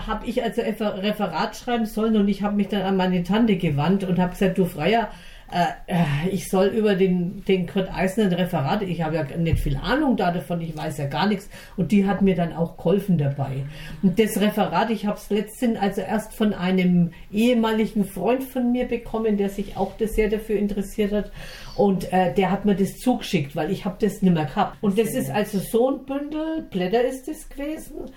habe 0.07 0.27
ich 0.27 0.43
also 0.43 0.63
Referat 0.63 1.55
schreiben 1.57 1.87
sollen 1.87 2.17
und 2.17 2.29
ich 2.29 2.43
habe 2.43 2.57
mich 2.57 2.69
dann 2.69 2.83
an 2.83 2.97
meine 2.97 3.23
Tante 3.23 3.57
gewandt 3.57 4.03
und 4.03 4.19
habe 4.19 4.33
gesagt, 4.33 4.59
du 4.59 4.65
Freier, 4.65 5.11
äh, 5.53 5.67
äh, 5.87 6.29
ich 6.31 6.49
soll 6.49 6.67
über 6.67 6.95
den, 6.97 7.45
den 7.45 7.67
Kurt 7.67 7.93
Eisner 7.93 8.25
ein 8.25 8.33
Referat, 8.33 8.83
ich 8.83 9.03
habe 9.03 9.17
ja 9.17 9.25
nicht 9.37 9.61
viel 9.61 9.77
Ahnung 9.77 10.17
davon, 10.17 10.61
ich 10.61 10.77
weiß 10.77 10.99
ja 10.99 11.07
gar 11.07 11.27
nichts 11.29 11.49
und 11.77 11.93
die 11.93 12.07
hat 12.07 12.23
mir 12.23 12.35
dann 12.35 12.53
auch 12.53 12.77
geholfen 12.77 13.17
dabei. 13.17 13.65
Und 14.03 14.19
das 14.19 14.41
Referat, 14.41 14.91
ich 14.91 15.07
habe 15.07 15.19
es 15.19 15.31
letztens 15.31 15.79
also 15.79 16.01
erst 16.01 16.35
von 16.35 16.53
einem 16.53 17.13
ehemaligen 17.33 18.05
Freund 18.05 18.43
von 18.43 18.73
mir 18.73 18.87
bekommen, 18.87 19.37
der 19.37 19.49
sich 19.49 19.77
auch 19.77 19.93
sehr 19.99 20.29
dafür 20.29 20.59
interessiert 20.59 21.13
hat 21.13 21.31
und 21.77 22.13
äh, 22.13 22.35
der 22.35 22.51
hat 22.51 22.65
mir 22.65 22.75
das 22.75 22.99
zugeschickt, 22.99 23.55
weil 23.55 23.71
ich 23.71 23.85
habe 23.85 23.97
das 24.01 24.23
nicht 24.23 24.35
mehr 24.35 24.47
gehabt. 24.47 24.77
Und 24.81 24.99
das 24.99 25.15
ist 25.15 25.31
also 25.31 25.59
so 25.59 25.91
ein 25.91 26.05
Bündel, 26.07 26.67
Blätter 26.71 27.05
ist 27.05 27.29
das 27.29 27.49
gewesen 27.49 28.11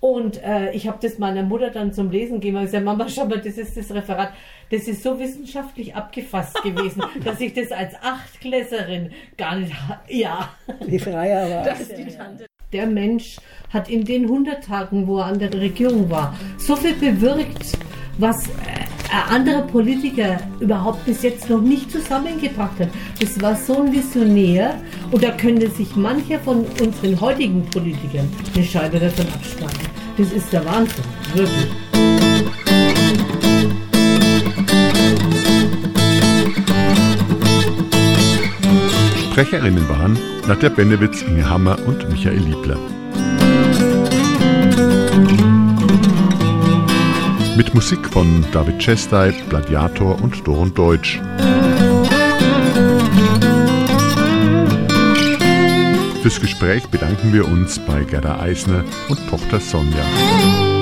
und 0.00 0.42
äh, 0.42 0.72
ich 0.72 0.86
habe 0.86 0.98
das 1.00 1.18
meiner 1.18 1.42
Mutter 1.42 1.70
dann 1.70 1.92
zum 1.92 2.10
Lesen 2.10 2.34
gegeben 2.34 2.58
und 2.58 2.64
gesagt, 2.64 2.84
Mama, 2.84 3.08
schau 3.08 3.24
mal, 3.24 3.40
das 3.40 3.56
ist 3.56 3.76
das 3.76 3.92
Referat. 3.92 4.32
Das 4.70 4.88
ist 4.88 5.02
so 5.02 5.18
wissenschaftlich 5.18 5.94
abgefasst 5.94 6.62
gewesen, 6.62 7.02
dass 7.24 7.40
ich 7.40 7.54
das 7.54 7.72
als 7.72 7.94
Achtklässerin 8.02 9.10
gar 9.38 9.56
nicht, 9.56 9.72
ja. 10.08 10.50
Die 10.86 10.98
Freier 10.98 11.50
war. 11.50 11.64
Das 11.64 11.80
ist 11.80 11.96
die 11.96 12.06
Tante. 12.06 12.46
Der 12.72 12.86
Mensch 12.86 13.36
hat 13.72 13.88
in 13.88 14.04
den 14.04 14.24
100 14.24 14.64
Tagen, 14.64 15.06
wo 15.06 15.18
er 15.18 15.26
an 15.26 15.38
der 15.38 15.52
Regierung 15.54 16.10
war, 16.10 16.36
so 16.58 16.76
viel 16.76 16.94
bewirkt, 16.94 17.78
was 18.18 18.48
äh, 19.08 19.34
andere 19.34 19.62
Politiker 19.62 20.38
überhaupt 20.60 21.04
bis 21.04 21.22
jetzt 21.22 21.48
noch 21.48 21.60
nicht 21.60 21.90
zusammengebracht 21.90 22.78
hat. 22.80 22.88
Das 23.20 23.40
war 23.40 23.54
so 23.56 23.82
ein 23.82 23.92
Visionär 23.92 24.74
und 25.10 25.22
da 25.22 25.30
könnte 25.30 25.70
sich 25.70 25.94
mancher 25.96 26.38
von 26.40 26.64
unseren 26.80 27.20
heutigen 27.20 27.64
Politikern 27.66 28.28
eine 28.54 28.64
Scheibe 28.64 28.98
davon 28.98 29.26
abschneiden. 29.32 29.88
Das 30.16 30.32
ist 30.32 30.52
der 30.52 30.64
Wahnsinn, 30.64 31.04
wirklich. 31.34 31.70
Sprecherinnen 39.30 39.86
waren 39.90 40.18
Nadja 40.48 40.70
Benewitz, 40.70 41.20
Inge 41.20 41.48
Hammer 41.48 41.76
und 41.86 42.08
Michael 42.08 42.38
Liebler. 42.38 42.78
Mit 47.56 47.72
Musik 47.72 48.06
von 48.12 48.44
David 48.52 48.78
Chesteit, 48.80 49.34
Gladiator 49.48 50.20
und 50.22 50.46
Doron 50.46 50.74
Deutsch. 50.74 51.18
Fürs 56.20 56.38
Gespräch 56.38 56.86
bedanken 56.88 57.32
wir 57.32 57.48
uns 57.48 57.78
bei 57.78 58.04
Gerda 58.04 58.40
Eisner 58.40 58.84
und 59.08 59.18
Tochter 59.30 59.58
Sonja. 59.58 60.75